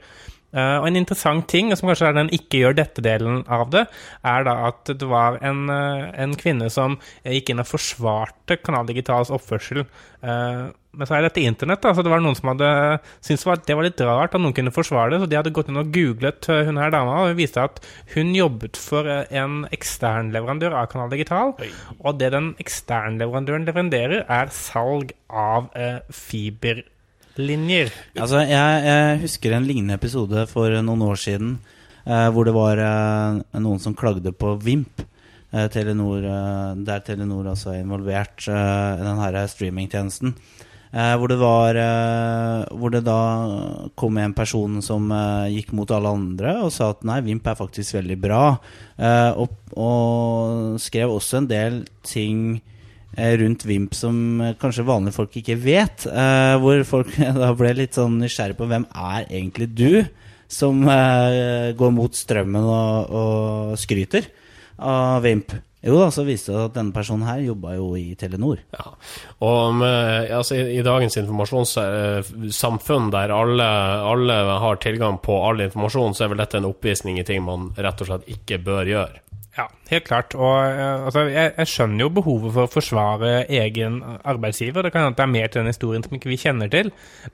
Eh, 0.55 0.77
og 0.79 0.87
en 0.87 0.95
interessant 1.01 1.43
ting, 1.51 1.73
som 1.75 1.89
kanskje 1.89 2.07
er 2.09 2.15
den 2.15 2.31
ikke 2.35 2.61
gjør 2.61 2.77
dette-delen 2.79 3.43
av 3.51 3.67
det, 3.73 3.85
er 4.23 4.47
da 4.47 4.55
at 4.69 4.87
det 4.87 5.09
var 5.09 5.37
en, 5.43 5.65
uh, 5.67 6.07
en 6.15 6.35
kvinne 6.39 6.69
som 6.71 6.95
gikk 7.27 7.51
inn 7.51 7.59
og 7.59 7.67
forsvarte 7.67 8.55
Kanal 8.63 8.87
Digitals 8.87 9.33
oppførsel. 9.35 9.83
Uh, 10.23 10.71
men 10.95 11.09
så 11.09 11.17
er 11.17 11.25
dette 11.25 11.43
internett, 11.43 11.81
da, 11.83 11.91
så 11.91 12.05
det 12.05 12.11
var 12.13 12.23
noen 12.23 12.37
som 12.39 12.53
hadde 12.53 12.69
syntes 13.19 13.43
det 13.43 13.49
var- 13.49 13.63
det 13.67 13.75
var 13.75 13.83
litt 13.83 13.99
rart 14.07 14.35
at 14.37 14.39
noen 14.39 14.55
kunne 14.55 14.71
forsvare 14.71 15.11
det, 15.11 15.19
så 15.19 15.27
de 15.27 15.35
hadde 15.35 15.51
gått 15.51 15.67
inn 15.67 15.81
og 15.81 15.91
googlet 15.91 16.47
hun 16.47 16.77
her 16.79 16.89
dama, 16.95 17.17
og 17.19 17.27
hun 17.33 17.35
viste 17.41 17.59
at 17.59 17.81
hun 18.15 18.31
jobbet 18.33 18.77
for 18.79 19.03
en 19.11 19.67
eksternleverandør 19.75 20.71
av 20.71 20.87
Kanal 20.93 21.11
Digital, 21.11 21.51
og 21.99 22.17
det 22.17 22.31
den 22.31 22.53
eksternleverandøren 22.63 23.67
leveranderer, 23.67 24.23
er 24.29 24.47
salg 24.55 25.11
av 25.29 25.67
eh, 25.75 25.99
fiberlinjer. 27.35 27.91
Altså, 28.15 28.41
jeg, 28.47 28.83
jeg 28.85 29.19
husker 29.23 29.53
en 29.53 29.67
lignende 29.67 29.95
episode 29.95 30.45
for 30.47 30.71
noen 30.81 31.01
år 31.03 31.19
siden 31.19 31.57
eh, 32.05 32.29
hvor 32.31 32.45
det 32.47 32.55
var 32.55 32.79
eh, 32.79 33.59
noen 33.59 33.79
som 33.79 33.95
klagde 33.95 34.31
på 34.31 34.55
Vimp. 34.63 35.03
Eh, 35.51 35.67
Telenor, 35.71 36.23
eh, 36.23 36.75
der 36.85 37.03
Telenor 37.03 37.51
altså 37.51 37.73
er 37.73 37.83
involvert 37.83 38.47
eh, 38.47 39.01
i 39.01 39.03
denne 39.03 39.47
streamingtjenesten. 39.51 40.35
Eh, 40.95 41.15
hvor 41.19 41.27
det 41.27 41.35
var 41.41 41.75
Hvor 42.71 42.89
det 42.89 43.03
da 43.03 43.89
kom 43.99 44.17
en 44.17 44.33
person 44.33 44.81
som 44.81 45.09
gikk 45.51 45.73
mot 45.75 45.91
alle 45.91 46.07
andre 46.07 46.53
og 46.63 46.71
sa 46.71 46.93
at 46.93 47.03
nei, 47.03 47.19
Vimp 47.25 47.47
er 47.47 47.57
faktisk 47.59 47.97
veldig 47.97 48.17
bra. 48.21 48.45
Og, 49.35 49.57
og 49.75 50.79
skrev 50.79 51.11
også 51.11 51.41
en 51.41 51.49
del 51.51 51.81
ting 52.07 52.61
rundt 53.15 53.65
Vimp 53.65 53.95
som 53.95 54.41
eh, 54.41 54.55
kanskje 54.59 54.85
vanlige 54.87 55.15
folk 55.15 55.35
ikke 55.39 55.57
vet. 55.61 56.07
eh, 56.07 56.55
hvor 56.61 56.83
folk 56.87 57.13
da 57.41 57.51
ble 57.57 57.73
litt 57.77 57.97
sånn 57.97 58.19
nysgjerrig 58.21 58.57
på 58.59 58.69
hvem 58.69 58.87
er 58.91 59.27
egentlig 59.29 59.69
du 59.75 59.91
som 60.51 60.83
eh, 60.89 61.71
går 61.77 61.93
mot 61.95 62.15
strømmen 62.15 62.65
og, 62.65 63.15
og 63.15 63.79
skryter 63.81 64.27
av 64.77 65.23
Vimp. 65.25 65.55
Jo 65.85 65.99
da, 66.01 66.07
så 66.09 66.23
viste 66.25 66.49
det 66.49 66.63
at 66.63 66.77
denne 66.79 66.95
personen 66.95 67.27
her 67.27 67.43
jobba 67.45 67.75
jo 67.75 67.91
i 67.99 68.15
Telenor. 68.17 68.57
Ja. 68.73 68.95
Og 69.45 69.75
med, 69.77 70.31
altså, 70.33 70.57
i, 70.57 70.79
i 70.79 70.85
dagens 70.85 71.19
informasjonssamfunn 71.21 73.11
der 73.13 73.33
alle, 73.35 73.67
alle 74.09 74.37
har 74.63 74.81
tilgang 74.81 75.19
på 75.21 75.37
all 75.45 75.61
informasjon, 75.67 76.17
så 76.17 76.25
er 76.25 76.33
vel 76.33 76.41
dette 76.41 76.57
en 76.57 76.71
oppvisning 76.71 77.21
i 77.21 77.27
ting 77.27 77.45
man 77.45 77.69
rett 77.77 78.01
og 78.01 78.09
slett 78.09 78.33
ikke 78.33 78.57
bør 78.65 78.89
gjøre. 78.95 79.21
Ja, 79.55 79.69
helt 79.87 80.03
klart. 80.03 80.33
Og 80.35 80.55
eh, 80.67 81.05
altså, 81.07 81.21
jeg, 81.31 81.53
jeg 81.55 81.69
skjønner 81.71 82.03
jo 82.03 82.09
behovet 82.17 82.51
for 82.51 82.67
å 82.67 82.71
forsvare 82.73 83.29
egen 83.47 84.01
arbeidsgiver. 84.03 84.83
Det 84.83 84.91
kan 84.91 85.05
hende 85.05 85.15
det 85.15 85.23
er 85.23 85.31
mer 85.31 85.51
til 85.51 85.61
den 85.61 85.71
historien 85.71 86.03
som 86.03 86.15
ikke 86.17 86.31
vi 86.33 86.39
kjenner 86.41 86.71
til. 86.71 86.89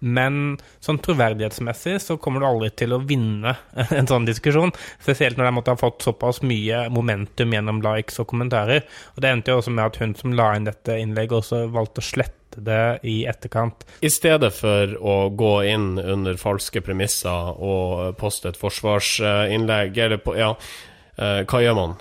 Men 0.06 0.60
sånn 0.86 1.02
troverdighetsmessig 1.02 1.96
så 2.04 2.20
kommer 2.22 2.44
du 2.44 2.50
aldri 2.52 2.70
til 2.78 2.94
å 2.94 3.00
vinne 3.02 3.56
en 3.98 4.10
sånn 4.10 4.28
diskusjon. 4.30 4.74
Spesielt 5.02 5.40
når 5.40 5.50
de 5.50 5.54
måtte 5.58 5.74
ha 5.74 5.82
fått 5.82 6.06
såpass 6.06 6.44
mye 6.46 6.84
momentum 6.94 7.56
gjennom 7.58 7.82
likes 7.88 8.22
og 8.22 8.30
kommentarer. 8.30 8.86
Og 9.16 9.26
det 9.26 9.34
endte 9.34 9.56
jo 9.56 9.64
også 9.64 9.74
med 9.74 9.88
at 9.88 10.00
hun 10.04 10.14
som 10.22 10.38
la 10.38 10.52
inn 10.60 10.70
dette 10.70 11.00
innlegget, 11.02 11.40
også 11.42 11.64
valgte 11.74 12.06
å 12.06 12.10
slette 12.12 12.62
det 12.62 13.00
i 13.08 13.24
etterkant. 13.32 13.88
I 14.06 14.14
stedet 14.14 14.52
for 14.54 14.94
å 15.02 15.18
gå 15.34 15.56
inn 15.72 15.96
under 15.98 16.38
falske 16.38 16.86
premisser 16.86 17.58
og 17.58 18.14
poste 18.22 18.54
et 18.54 18.62
forsvarsinnlegg, 18.62 19.98
eller 20.06 20.22
på 20.22 20.38
Ja, 20.38 20.54
eh, 21.18 21.42
hva 21.50 21.66
gjør 21.66 21.78
man? 21.82 22.00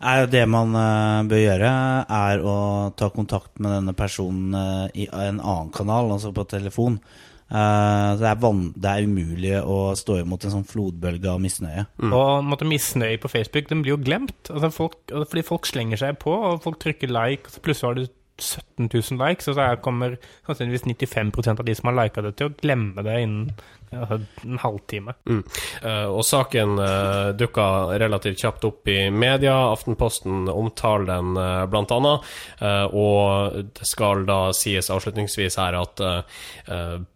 Er 0.00 0.26
det 0.30 0.42
man 0.50 0.74
eh, 0.76 1.22
bør 1.30 1.40
gjøre, 1.40 1.70
er 2.12 2.42
å 2.44 2.56
ta 2.98 3.08
kontakt 3.14 3.56
med 3.62 3.72
denne 3.78 3.94
personen 3.96 4.56
eh, 4.56 5.04
i 5.04 5.06
en 5.08 5.40
annen 5.40 5.72
kanal, 5.74 6.12
altså 6.12 6.34
på 6.36 6.44
telefon. 6.50 6.98
Eh, 7.46 8.10
det, 8.20 8.26
er 8.28 8.42
van 8.42 8.66
det 8.74 8.92
er 8.92 9.06
umulig 9.08 9.54
å 9.62 9.78
stå 9.96 10.20
imot 10.20 10.44
en 10.44 10.56
sånn 10.58 10.68
flodbølge 10.68 11.32
av 11.32 11.40
misnøye. 11.42 11.86
Og 12.10 12.44
måtte 12.44 12.68
misnøye 12.68 13.20
på 13.22 13.32
Facebook, 13.32 13.70
den 13.72 13.84
blir 13.86 13.96
jo 13.96 14.02
glemt. 14.02 14.52
Altså 14.52 14.72
folk, 14.74 15.00
fordi 15.14 15.46
folk 15.46 15.70
slenger 15.70 16.02
seg 16.02 16.20
på, 16.22 16.34
og 16.34 16.62
folk 16.66 16.80
trykker 16.82 17.12
like, 17.12 17.48
og 17.48 17.56
så 17.56 17.64
plutselig 17.64 17.90
har 17.90 18.00
du 18.00 18.06
17 18.36 18.90
000 18.92 19.20
likes, 19.22 19.48
og 19.48 19.56
så 19.56 19.70
kommer 19.80 20.18
sannsynligvis 20.44 20.84
95% 20.84 21.62
av 21.62 21.64
de 21.64 21.74
som 21.78 21.88
har 21.88 21.96
lika 22.02 22.24
det, 22.24 22.34
til 22.36 22.50
å 22.50 22.56
glemme 22.60 23.04
det 23.06 23.16
innen 23.24 23.48
en 23.90 24.58
halvtime. 24.62 25.14
Mm. 25.28 25.42
Eh, 25.82 26.06
og 26.10 26.24
saken 26.26 26.76
uh, 26.80 27.32
dukka 27.36 27.66
relativt 28.00 28.40
kjapt 28.42 28.66
opp 28.68 28.88
i 28.90 29.10
media. 29.10 29.54
Aftenposten 29.72 30.48
omtaler 30.52 31.08
den 31.14 31.36
uh, 31.38 31.66
blant 31.70 31.92
annet. 31.94 32.26
Eh, 32.60 32.84
og 32.96 33.56
det 33.76 33.86
skal 33.88 34.24
da 34.28 34.50
sies 34.56 34.90
avslutningsvis 34.92 35.58
her 35.60 35.76
at 35.78 36.00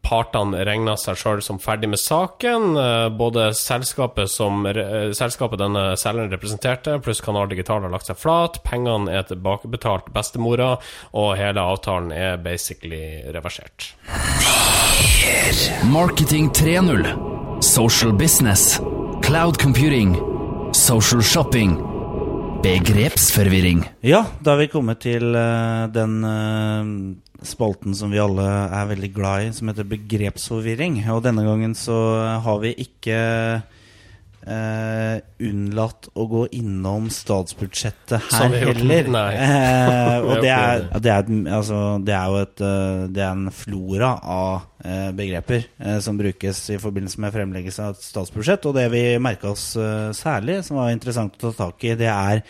partene 0.04 0.64
regna 0.66 0.96
seg 0.98 1.18
sjøl 1.20 1.42
som 1.44 1.60
ferdig 1.62 1.90
med 1.92 2.00
saken. 2.00 2.74
Eh, 2.80 3.08
både 3.14 3.50
selskapet 3.56 4.30
som 4.32 4.64
selskapet 5.16 5.60
denne 5.60 5.84
selgeren 6.00 6.32
representerte, 6.32 6.98
pluss 7.04 7.22
Kanal 7.24 7.50
Digital 7.50 7.84
har 7.86 7.94
lagt 7.94 8.10
seg 8.10 8.18
flat. 8.20 8.60
Pengene 8.66 9.12
er 9.14 9.26
tilbakebetalt 9.28 10.10
bestemora, 10.14 10.74
og 11.16 11.34
hele 11.40 11.62
avtalen 11.62 12.12
er 12.14 12.40
basically 12.42 13.22
reversert. 13.34 13.92
Marketing 15.90 16.50
3.0. 16.60 17.62
Social 17.62 18.12
business. 18.12 18.80
Cloud 19.22 19.56
computing. 19.62 20.12
Social 20.72 21.22
shopping. 21.22 21.70
Begrepsforvirring. 22.62 23.80
Ja, 24.00 24.26
da 24.44 24.50
har 24.50 24.60
vi 24.60 24.66
kommet 24.68 25.00
til 25.00 25.32
eh, 25.40 25.86
den 25.88 26.18
eh, 26.28 26.90
spalten 27.48 27.96
som 27.96 28.12
vi 28.12 28.20
alle 28.20 28.44
er 28.44 28.90
veldig 28.92 29.10
glad 29.16 29.46
i, 29.46 29.54
som 29.56 29.72
heter 29.72 29.88
begrepsforvirring. 29.88 31.00
Og 31.08 31.22
denne 31.24 31.46
gangen 31.48 31.72
så 31.72 31.96
har 32.44 32.60
vi 32.60 32.74
ikke 32.84 33.16
eh, 34.46 35.20
unnlatt 35.46 36.08
å 36.16 36.26
gå 36.30 36.44
innom 36.56 37.08
statsbudsjettet 37.12 38.30
her 38.32 38.56
heller. 38.64 39.10
Eh, 39.40 40.16
og 40.24 40.40
det 40.44 40.50
er, 40.52 40.84
det, 41.02 41.12
er, 41.12 41.28
altså, 41.56 41.78
det 42.04 42.14
er 42.16 42.30
jo 42.30 42.40
et 42.40 42.62
eh, 42.64 43.02
Det 43.12 43.22
er 43.24 43.30
en 43.30 43.52
flora 43.54 44.10
av 44.20 44.50
uh, 44.84 45.10
begreper 45.16 45.66
som 46.04 46.18
brukes 46.18 46.62
i 46.74 46.78
forbindelse 46.80 47.20
med 47.22 47.34
fremleggelse 47.34 47.84
av 47.84 47.96
et 47.96 48.04
statsbudsjett. 48.04 48.68
Og 48.68 48.76
det 48.76 48.86
vi 48.92 49.04
merka 49.22 49.52
oss 49.52 49.72
særlig, 50.16 50.60
som 50.66 50.80
var 50.80 50.92
interessant 50.94 51.36
å 51.38 51.50
ta 51.50 51.52
tak 51.66 51.84
i, 51.84 51.94
det 52.00 52.10
er 52.10 52.42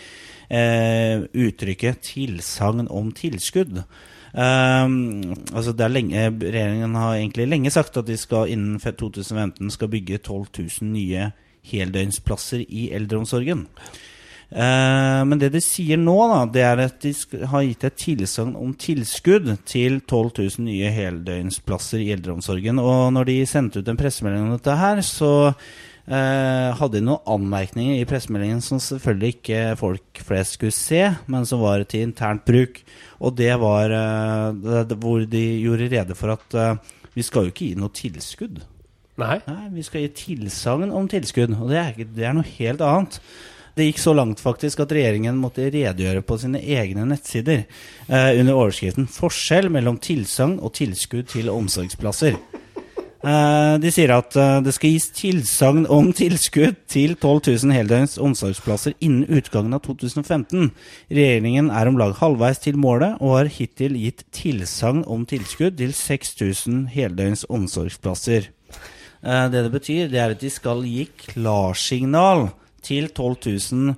uttrykket 1.31 2.01
'tilsagn 2.03 2.89
om 2.91 3.13
tilskudd'. 3.15 3.85
Um, 4.31 5.35
altså 5.55 5.75
lenge, 5.89 6.29
regjeringen 6.31 6.95
har 6.95 7.17
egentlig 7.17 7.49
lenge 7.49 7.71
sagt 7.71 7.97
at 7.99 8.07
de 8.07 8.17
skal 8.19 8.51
innen 8.51 8.79
fe- 8.79 8.95
2015 8.95 9.71
skal 9.75 9.91
bygge 9.91 10.19
12 10.19 10.47
000 10.83 10.93
nye 10.93 11.33
heldøgnsplasser 11.71 12.65
i 12.67 12.89
eldreomsorgen. 12.97 13.67
Eh, 14.51 15.21
men 15.31 15.39
det 15.39 15.53
de 15.55 15.61
sier 15.63 16.01
nå, 16.01 16.17
da, 16.33 16.41
det 16.51 16.65
er 16.67 16.81
at 16.83 17.05
de 17.05 17.13
har 17.53 17.67
gitt 17.67 17.87
et 17.87 18.01
tilsagn 18.03 18.57
om 18.59 18.73
tilskudd 18.75 19.53
til 19.69 20.01
12 20.01 20.33
000 20.59 20.67
nye 20.67 20.91
heldøgnsplasser 20.95 22.03
i 22.03 22.11
eldreomsorgen. 22.17 22.83
Og 22.83 23.13
når 23.15 23.31
de 23.31 23.39
sendte 23.47 23.83
ut 23.83 23.91
en 23.91 24.01
pressemelding 24.01 24.49
om 24.49 24.57
dette 24.57 24.75
her, 24.81 25.03
så 25.07 25.33
eh, 25.51 26.69
hadde 26.81 26.99
de 26.99 27.05
noen 27.07 27.23
anmerkninger 27.37 28.01
i 28.01 28.09
pressemeldingen 28.11 28.65
som 28.65 28.83
selvfølgelig 28.83 29.37
ikke 29.37 29.63
folk 29.81 30.25
flest 30.27 30.59
skulle 30.59 30.75
se, 30.75 31.05
men 31.31 31.47
som 31.47 31.63
var 31.63 31.87
til 31.87 32.09
internt 32.09 32.43
bruk. 32.49 32.83
Og 33.23 33.39
det 33.39 33.53
var 33.63 33.95
eh, 33.95 34.97
hvor 34.97 35.23
de 35.31 35.45
gjorde 35.63 35.93
rede 35.95 36.19
for 36.19 36.35
at 36.35 36.59
eh, 36.59 36.75
vi 37.15 37.27
skal 37.27 37.47
jo 37.47 37.55
ikke 37.55 37.71
gi 37.71 37.79
noe 37.79 37.95
tilskudd. 37.95 38.61
Nei? 39.21 39.39
Nei, 39.47 39.71
vi 39.77 39.85
skal 39.87 40.07
gi 40.07 40.13
tilsagn 40.25 40.93
om 40.97 41.09
tilskudd, 41.11 41.55
og 41.59 41.73
det 41.73 41.81
er, 41.81 42.05
det 42.17 42.29
er 42.29 42.37
noe 42.37 42.55
helt 42.59 42.85
annet. 42.85 43.21
Det 43.77 43.87
gikk 43.87 44.01
så 44.03 44.15
langt 44.17 44.41
faktisk 44.43 44.83
at 44.83 44.93
regjeringen 44.93 45.39
måtte 45.41 45.69
redegjøre 45.71 46.25
på 46.27 46.37
sine 46.43 46.61
egne 46.61 47.07
nettsider 47.09 47.63
eh, 47.63 48.33
under 48.41 48.57
overskriften 48.57 49.07
'Forskjell 49.09 49.71
mellom 49.73 50.01
tilsagn 50.03 50.59
og 50.59 50.75
tilskudd 50.81 51.31
til 51.31 51.53
omsorgsplasser'. 51.53 52.37
Eh, 53.21 53.75
de 53.77 53.91
sier 53.93 54.11
at 54.15 54.37
eh, 54.41 54.59
det 54.65 54.73
skal 54.73 54.95
gis 54.95 55.11
tilsagn 55.13 55.83
om 55.93 56.09
tilskudd 56.17 56.79
til 56.89 57.15
12 57.15 57.67
000 57.67 57.75
heldøgns 57.77 58.17
omsorgsplasser 58.19 58.95
innen 59.05 59.29
utgangen 59.29 59.77
av 59.77 59.85
2015. 59.85 60.71
Regjeringen 61.13 61.69
er 61.69 61.91
om 61.91 62.01
lag 62.01 62.17
halvveis 62.17 62.63
til 62.65 62.81
målet 62.81 63.21
og 63.21 63.37
har 63.37 63.53
hittil 63.53 63.99
gitt 64.01 64.25
tilsagn 64.33 65.05
om 65.05 65.29
tilskudd 65.29 65.77
til 65.77 65.93
6000 65.93 66.89
heldøgns 66.95 67.45
omsorgsplasser. 67.53 68.49
Eh, 69.23 69.49
det 69.53 69.65
det 69.67 69.73
betyr, 69.73 70.09
det 70.09 70.21
er 70.21 70.35
at 70.35 70.41
de 70.41 70.51
skal 70.53 70.85
gi 70.87 71.09
klarsignal 71.27 72.49
til 72.85 73.11
12 73.13 73.37
000 73.47 73.95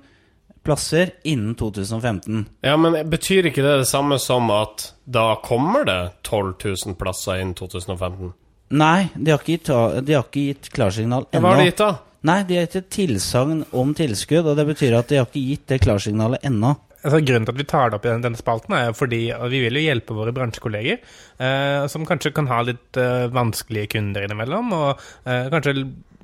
plasser 0.63 1.11
innen 1.27 1.55
2015. 1.59 2.45
Ja, 2.63 2.77
men 2.79 2.95
betyr 3.09 3.49
ikke 3.49 3.63
det 3.63 3.77
det 3.83 3.89
samme 3.89 4.19
som 4.19 4.51
at 4.51 4.93
da 5.03 5.33
kommer 5.43 5.87
det 5.87 5.99
12 6.23 6.55
000 6.87 6.97
plasser 6.99 7.41
innen 7.41 7.55
2015? 7.59 8.33
Nei, 8.73 9.09
de 9.15 9.31
har 9.31 9.43
ikke 9.43 9.57
gitt, 9.57 9.69
de 10.07 10.15
har 10.15 10.25
ikke 10.25 10.47
gitt 10.49 10.71
klarsignal 10.73 11.27
ennå. 11.31 11.43
Hva 11.43 11.53
har 11.53 11.61
de 11.61 11.69
gitt, 11.69 11.83
da? 11.83 11.91
Nei, 12.23 12.39
de 12.47 12.57
har 12.57 12.65
gitt 12.65 12.79
et 12.79 12.89
tilsagn 12.95 13.65
om 13.75 13.91
tilskudd, 13.95 14.47
og 14.47 14.55
det 14.57 14.65
betyr 14.71 14.95
at 14.97 15.11
de 15.11 15.19
har 15.19 15.27
ikke 15.27 15.43
gitt 15.43 15.67
det 15.73 15.81
klarsignalet 15.83 16.47
ennå. 16.47 16.71
Altså, 17.03 17.19
grunnen 17.19 17.45
til 17.47 17.53
at 17.53 17.59
vi 17.59 17.67
tar 17.67 17.91
det 17.91 17.97
opp 17.97 18.07
i 18.07 18.11
denne, 18.11 18.23
denne 18.23 18.39
spalten, 18.39 18.75
er 18.77 18.95
fordi 18.95 19.25
vi 19.51 19.59
vil 19.65 19.79
jo 19.79 19.83
hjelpe 19.83 20.15
våre 20.15 20.33
bransjekolleger, 20.35 21.03
eh, 21.43 21.83
som 21.91 22.07
kanskje 22.07 22.31
kan 22.35 22.47
ha 22.47 22.61
litt 22.63 22.99
eh, 22.99 23.27
vanskelige 23.33 23.91
kunder 23.97 24.23
innimellom, 24.23 24.71
og 24.77 25.03
eh, 25.27 25.49
kanskje 25.51 25.75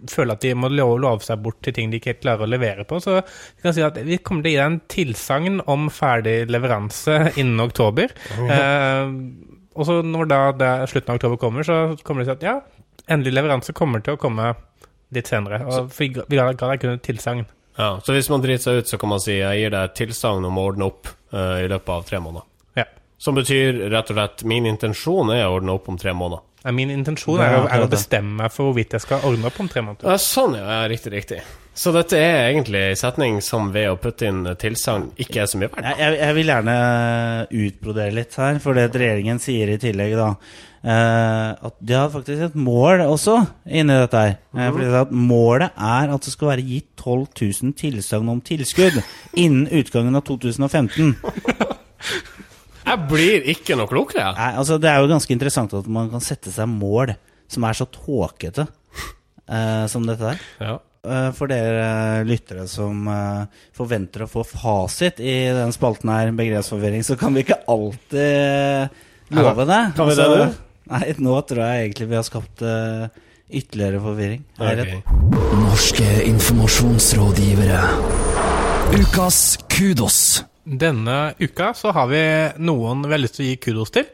føler 0.07 0.37
at 0.37 0.45
de 0.45 0.53
må 0.55 0.69
love, 0.71 0.95
love 1.03 1.25
seg 1.25 1.41
bort 1.43 1.59
til 1.65 1.75
ting 1.75 1.91
de 1.91 1.99
ikke 1.99 2.13
helt 2.13 2.23
klarer 2.23 2.45
å 2.45 2.51
levere 2.53 2.85
på. 2.87 3.01
Så 3.03 3.17
vi 3.19 3.65
kan 3.65 3.75
si 3.75 3.83
at 3.83 3.99
vi 4.05 4.21
kommer 4.23 4.45
til 4.45 4.51
å 4.51 4.53
gi 4.53 4.59
deg 4.61 4.71
en 4.71 4.81
tilsagn 4.93 5.61
om 5.67 5.89
ferdig 5.91 6.37
leveranse 6.51 7.19
innen 7.35 7.59
oktober. 7.65 8.15
Eh, 8.39 9.11
og 9.79 9.87
så 9.87 9.99
når 10.03 10.31
da, 10.31 10.41
da 10.55 10.71
slutten 10.89 11.13
av 11.13 11.19
oktober 11.19 11.39
kommer, 11.41 11.67
så 11.67 11.99
kommer 12.03 12.23
de 12.23 12.29
til 12.29 12.35
å 12.35 12.39
si 12.39 12.39
at 12.39 12.47
ja, 12.47 12.57
endelig 13.11 13.35
leveranse 13.37 13.75
kommer 13.75 14.03
til 14.03 14.15
å 14.15 14.21
komme 14.21 14.53
litt 15.15 15.29
senere. 15.29 15.63
Og 15.67 15.91
vi 15.97 16.11
ga 16.13 16.51
deg 16.53 16.81
kun 16.81 16.95
et 16.95 17.05
tilsagn. 17.05 17.47
Ja, 17.79 18.01
Så 18.03 18.11
hvis 18.11 18.27
man 18.27 18.41
driter 18.43 18.63
seg 18.65 18.81
ut, 18.81 18.89
så 18.91 18.97
kan 18.99 19.13
man 19.13 19.21
si 19.23 19.37
jeg 19.37 19.61
gir 19.61 19.71
deg 19.71 19.85
et 19.87 19.93
tilsagn 19.95 20.43
om 20.43 20.57
å 20.59 20.65
ordne 20.67 20.89
opp 20.89 21.07
uh, 21.31 21.61
i 21.63 21.67
løpet 21.71 21.91
av 21.93 22.01
tre 22.09 22.19
måneder. 22.19 22.43
Ja. 22.75 22.83
Som 23.15 23.39
betyr 23.39 23.85
rett 23.93 24.11
og 24.11 24.17
slett 24.17 24.43
min 24.51 24.67
intensjon 24.67 25.31
er 25.31 25.45
å 25.45 25.53
ordne 25.55 25.77
opp 25.77 25.87
om 25.87 25.95
tre 25.99 26.11
måneder. 26.11 26.43
Min 26.75 26.91
intensjon 26.91 27.39
er, 27.39 27.55
å, 27.55 27.67
er 27.71 27.85
å 27.85 27.87
bestemme 27.91 28.41
meg 28.41 28.51
for 28.51 28.67
hvorvidt 28.67 28.97
jeg 28.97 29.05
skal 29.05 29.23
ordne 29.27 29.47
opp 29.47 29.59
om 29.63 29.69
tre 29.71 29.83
måneder. 29.85 30.09
Ja, 30.11 30.19
sånn, 30.19 30.57
ja. 30.59 30.65
ja. 30.67 30.87
Riktig, 30.91 31.13
riktig. 31.15 31.39
Så 31.79 31.93
dette 31.95 32.19
er 32.19 32.49
egentlig 32.49 32.81
en 32.89 32.97
setning 32.99 33.37
som 33.45 33.69
ved 33.71 33.87
å 33.87 33.99
putte 34.01 34.27
inn 34.27 34.41
tilsagn 34.59 35.13
ikke 35.21 35.45
er 35.45 35.47
så 35.47 35.59
mye 35.61 35.69
verdt. 35.71 35.85
Jeg, 35.87 35.99
jeg, 36.01 36.17
jeg 36.19 36.35
vil 36.35 36.51
gjerne 36.51 36.75
utbrodere 37.61 38.15
litt 38.17 38.35
her, 38.41 38.59
for 38.63 38.75
det 38.75 38.89
regjeringen 38.91 39.39
sier 39.39 39.71
i 39.71 39.77
tillegg 39.79 40.17
da 40.19 40.33
eh, 40.33 41.69
at 41.69 41.77
de 41.79 41.95
har 41.95 42.11
faktisk 42.11 42.49
et 42.49 42.59
mål 42.59 43.05
også 43.05 43.37
inni 43.63 43.95
dette 44.01 44.25
her. 44.25 44.35
Eh, 44.57 44.67
fordi 44.67 44.91
at 44.99 45.15
Målet 45.15 45.79
er 45.79 46.11
at 46.11 46.27
det 46.27 46.35
skal 46.35 46.51
være 46.51 46.67
gitt 46.67 46.89
12 46.99 47.23
000 47.63 47.79
tilsagn 47.79 48.35
om 48.35 48.43
tilskudd 48.43 48.99
innen 49.39 49.69
utgangen 49.79 50.19
av 50.19 50.27
2015. 50.27 51.15
Jeg 52.89 53.05
blir 53.09 53.47
ikke 53.53 53.77
noe 53.77 53.89
klokere. 53.91 54.31
Nei, 54.37 54.51
altså 54.57 54.79
Det 54.81 54.89
er 54.91 54.99
jo 55.03 55.09
ganske 55.11 55.33
interessant 55.35 55.73
at 55.77 55.87
man 55.87 56.09
kan 56.11 56.23
sette 56.25 56.51
seg 56.53 56.69
mål 56.71 57.13
som 57.49 57.65
er 57.65 57.77
så 57.77 57.85
tåkete 57.89 58.65
eh, 59.49 59.85
som 59.89 60.05
dette 60.09 60.25
der. 60.33 60.41
Ja. 60.61 60.75
Eh, 61.05 61.29
For 61.37 61.47
dere 61.49 62.23
lyttere 62.27 62.65
som 62.69 63.05
eh, 63.07 63.45
forventer 63.77 64.25
å 64.25 64.29
få 64.31 64.43
fasit 64.47 65.21
i 65.23 65.37
den 65.55 65.71
spalten 65.75 66.11
her, 66.11 66.33
begrepsforvirring, 66.35 67.05
så 67.07 67.15
kan 67.19 67.33
vi 67.37 67.45
ikke 67.45 67.61
alltid 67.71 68.89
love 69.37 69.65
det. 69.69 69.79
Altså, 69.79 69.95
Kan 69.95 70.09
vi 70.11 70.17
det, 70.19 70.27
du? 70.33 70.59
Nei, 70.89 71.03
nå 71.21 71.39
tror 71.45 71.63
jeg 71.63 71.85
egentlig 71.87 72.09
vi 72.09 72.17
har 72.19 72.25
skapt 72.27 72.63
eh, 72.65 73.07
ytterligere 73.61 74.01
forvirring. 74.03 74.43
Er 74.59 74.73
jeg 74.73 74.77
rett? 74.81 74.93
Ok. 74.99 75.05
Norske 75.63 76.09
informasjonsrådgivere. 76.29 77.81
Ukas 78.99 79.39
kudos. 79.69 80.19
Denne 80.69 81.33
uka 81.39 81.71
så 81.73 81.89
har 81.95 82.09
vi 82.11 82.21
noen 82.61 83.01
vi 83.07 83.15
har 83.15 83.23
lyst 83.23 83.39
til 83.39 83.47
å 83.47 83.49
gi 83.49 83.61
kudos 83.63 83.93
til, 83.95 84.05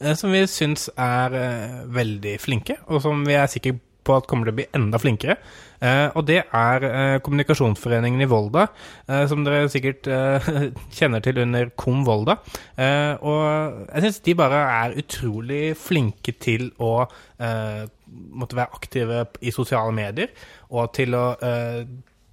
eh, 0.00 0.16
som 0.18 0.32
vi 0.34 0.42
syns 0.50 0.88
er 0.98 1.36
eh, 1.38 1.76
veldig 1.86 2.34
flinke, 2.42 2.80
og 2.90 2.98
som 3.04 3.22
vi 3.26 3.36
er 3.38 3.46
sikre 3.50 3.76
på 4.02 4.16
at 4.16 4.26
kommer 4.26 4.48
til 4.48 4.56
å 4.56 4.58
bli 4.58 4.66
enda 4.74 4.98
flinkere. 4.98 5.36
Eh, 5.78 6.08
og 6.16 6.24
det 6.26 6.40
er 6.42 6.86
Kommunikasjonsforeningen 7.22 8.24
i 8.24 8.28
Volda, 8.28 8.66
som 9.28 9.44
dere 9.44 9.68
sikkert 9.70 10.08
kjenner 10.98 11.22
til 11.22 11.38
under 11.44 11.70
Kom 11.78 12.02
Volda. 12.08 12.38
Og 13.20 13.40
jeg 13.92 14.06
syns 14.06 14.22
de 14.24 14.36
bare 14.40 14.64
er 14.80 14.96
utrolig 15.04 15.62
flinke 15.78 16.34
til 16.40 16.70
å 16.80 16.94
måtte 18.40 18.56
være 18.56 18.80
aktive 18.80 19.26
i 19.44 19.52
sosiale 19.54 19.92
medier, 19.94 20.32
og 20.72 20.94
til 20.96 21.14
å 21.14 21.26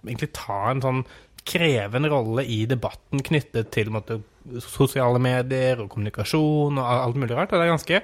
egentlig 0.07 0.31
ta 0.39 0.69
en 0.71 0.83
sånn 0.83 1.03
krevende 1.47 2.10
rolle 2.12 2.43
i 2.45 2.62
debatten 2.69 3.21
knyttet 3.23 3.69
til 3.73 3.89
måtte, 3.95 4.19
sosiale 4.63 5.19
medier 5.23 5.79
og 5.83 5.89
kommunikasjon 5.93 6.77
og 6.79 6.89
alt 6.97 7.15
mulig 7.19 7.36
rart. 7.38 7.51
Og 7.53 7.60
det 7.62 7.67
er 7.69 7.73
ganske 7.75 8.01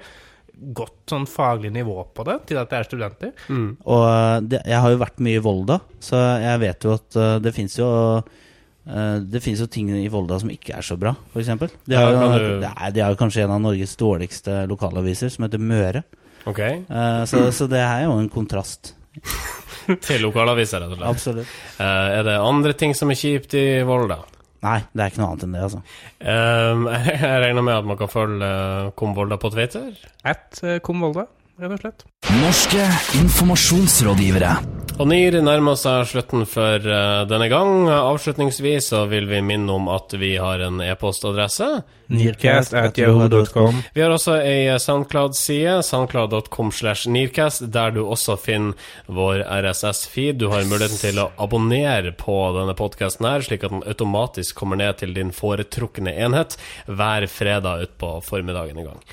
godt 0.74 1.10
sånn 1.10 1.26
faglig 1.28 1.72
nivå 1.74 1.96
på 2.14 2.24
det 2.28 2.36
til 2.52 2.60
at 2.62 2.70
det 2.72 2.78
er 2.80 2.88
studenter. 2.88 3.32
Og 3.50 4.04
eh, 4.06 4.40
det, 4.54 4.60
jeg 4.70 4.80
har 4.86 4.94
jo 4.94 5.00
vært 5.02 5.20
mye 5.26 5.40
i 5.40 5.44
Volda, 5.44 5.80
så 6.04 6.20
jeg 6.44 6.62
vet 6.62 6.86
jo 6.88 6.96
at 6.96 7.18
eh, 7.20 7.38
det 7.44 7.54
fins 7.56 7.78
jo 7.80 7.88
eh, 8.22 9.16
det 9.34 9.42
finnes 9.44 9.64
jo 9.66 9.70
ting 9.74 9.90
i 9.98 10.08
Volda 10.14 10.38
som 10.44 10.52
ikke 10.54 10.76
er 10.78 10.86
så 10.86 10.98
bra, 11.02 11.16
f.eks. 11.34 11.50
De, 11.90 11.98
har 11.98 12.14
jo- 12.14 12.60
de 12.62 13.02
har 13.02 13.16
jo 13.16 13.20
kanskje 13.24 13.48
en 13.48 13.56
av 13.58 13.64
Norges 13.66 13.96
dårligste 14.00 14.62
lokalaviser, 14.70 15.34
som 15.34 15.48
heter 15.48 15.60
Møre. 15.64 16.04
Okay. 16.46 16.84
Eh, 16.86 17.24
så, 17.32 17.48
så 17.56 17.68
det 17.72 17.80
er 17.82 18.06
jo 18.06 18.18
en 18.20 18.30
kontrast. 18.32 18.94
Til 20.08 20.24
lokalaviser, 20.24 20.84
rett 20.84 20.94
og 20.94 21.00
slett. 21.00 21.10
Absolutt. 21.10 21.58
Eh, 21.78 22.20
er 22.20 22.28
det 22.28 22.38
andre 22.42 22.76
ting 22.78 22.96
som 22.98 23.12
er 23.14 23.20
kjipt 23.20 23.58
i 23.60 23.66
Volda? 23.88 24.22
Nei, 24.64 24.78
det 24.96 25.04
er 25.04 25.12
ikke 25.12 25.20
noe 25.20 25.32
annet 25.34 25.46
enn 25.48 25.58
det, 25.58 25.64
altså. 25.68 25.82
Um, 26.24 26.86
jeg 27.10 27.42
regner 27.44 27.66
med 27.68 27.76
at 27.82 27.90
man 27.90 28.00
kan 28.00 28.12
følge 28.12 28.48
komvolda 28.48 28.96
Kom 29.00 29.18
Volda 29.18 29.40
på 29.42 29.52
Twitter. 29.56 29.92
At 30.24 30.62
komvolda, 30.62 30.80
Kom 30.88 31.04
Volda, 31.04 31.28
rett 31.60 31.76
og 31.76 31.84
slett. 31.84 32.08
Norske 32.40 32.88
informasjonsrådgivere. 33.24 34.56
Og 35.02 35.08
NIR 35.10 35.40
nærmer 35.42 35.74
seg 35.80 36.06
slutten 36.06 36.44
for 36.46 36.84
uh, 36.86 37.24
denne 37.26 37.48
gang. 37.50 37.88
Avslutningsvis 37.90 38.92
så 38.92 39.00
vil 39.10 39.26
vi 39.26 39.40
minne 39.42 39.74
om 39.74 39.90
at 39.90 40.14
vi 40.22 40.36
har 40.38 40.62
en 40.62 40.78
e-postadresse. 40.86 41.70
Nearcast.yahoo.com. 42.14 43.80
Vi 43.96 44.04
har 44.04 44.14
også 44.14 44.38
ei 44.46 44.70
Soundcloud-side, 44.78 45.80
soundcloud.com 45.88 46.70
slash 46.72 47.10
Nearcast, 47.10 47.66
der 47.74 47.96
du 47.96 48.04
også 48.04 48.38
finner 48.38 48.78
vår 49.10 49.42
RSS-feed. 49.66 50.38
Du 50.38 50.52
har 50.54 50.70
muligheten 50.70 51.02
til 51.02 51.24
å 51.24 51.32
abonnere 51.42 52.14
på 52.14 52.38
denne 52.60 52.78
podkasten 52.78 53.32
her, 53.32 53.42
slik 53.42 53.66
at 53.66 53.74
den 53.74 53.86
automatisk 53.90 54.62
kommer 54.62 54.78
ned 54.78 55.02
til 55.02 55.18
din 55.18 55.34
foretrukne 55.34 56.14
enhet 56.14 56.60
hver 56.86 57.26
fredag 57.34 57.88
utpå 57.90 58.20
formiddagen 58.30 58.78
en 58.78 58.94
gang. 58.94 59.08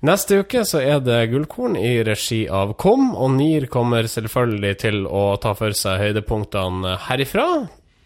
Neste 0.00 0.38
uke 0.40 0.62
så 0.64 0.80
er 0.80 1.02
det 1.04 1.26
Gullkorn 1.28 1.74
i 1.76 1.98
regi 2.06 2.46
av 2.48 2.72
KOM, 2.80 3.10
og 3.12 3.34
NIR 3.34 3.66
kommer 3.68 4.08
selvfølgelig 4.08 4.72
til 4.80 5.02
å 5.04 5.34
ta 5.42 5.52
for 5.58 5.76
seg 5.76 6.00
høydepunktene 6.00 6.94
herifra. 7.04 7.46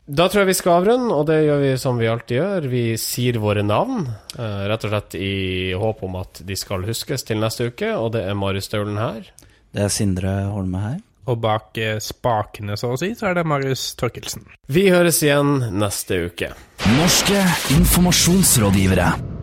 Da 0.04 0.26
tror 0.28 0.42
jeg 0.42 0.50
vi 0.50 0.56
skal 0.58 0.80
avrunde, 0.80 1.14
og 1.14 1.28
det 1.30 1.38
gjør 1.46 1.62
vi 1.62 1.70
som 1.80 2.00
vi 2.02 2.08
alltid 2.10 2.36
gjør. 2.36 2.66
Vi 2.68 2.82
sier 3.00 3.38
våre 3.40 3.62
navn, 3.64 4.08
eh, 4.36 4.64
rett 4.68 4.84
og 4.84 4.90
slett 4.90 5.14
i 5.16 5.72
håp 5.80 6.02
om 6.04 6.18
at 6.20 6.42
de 6.44 6.56
skal 6.58 6.84
huskes 6.84 7.24
til 7.24 7.38
neste 7.40 7.70
uke, 7.70 7.94
og 7.94 8.12
det 8.18 8.24
er 8.26 8.34
Marius 8.36 8.66
Staulen 8.68 8.98
her. 8.98 9.30
Det 9.72 9.86
er 9.86 9.94
Sindre 9.94 10.34
Holme 10.50 10.82
her. 10.82 10.98
Og 11.30 11.38
bak 11.40 11.78
eh, 11.78 12.02
spakene, 12.04 12.76
så 12.76 12.90
å 12.92 12.98
si, 13.00 13.14
så 13.14 13.30
er 13.30 13.38
det 13.38 13.46
Marius 13.48 13.94
Torkelsen. 13.96 14.44
Vi 14.66 14.90
høres 14.90 15.22
igjen 15.22 15.70
neste 15.78 16.26
uke. 16.26 16.50
Norske 16.98 17.40
informasjonsrådgivere. 17.78 19.33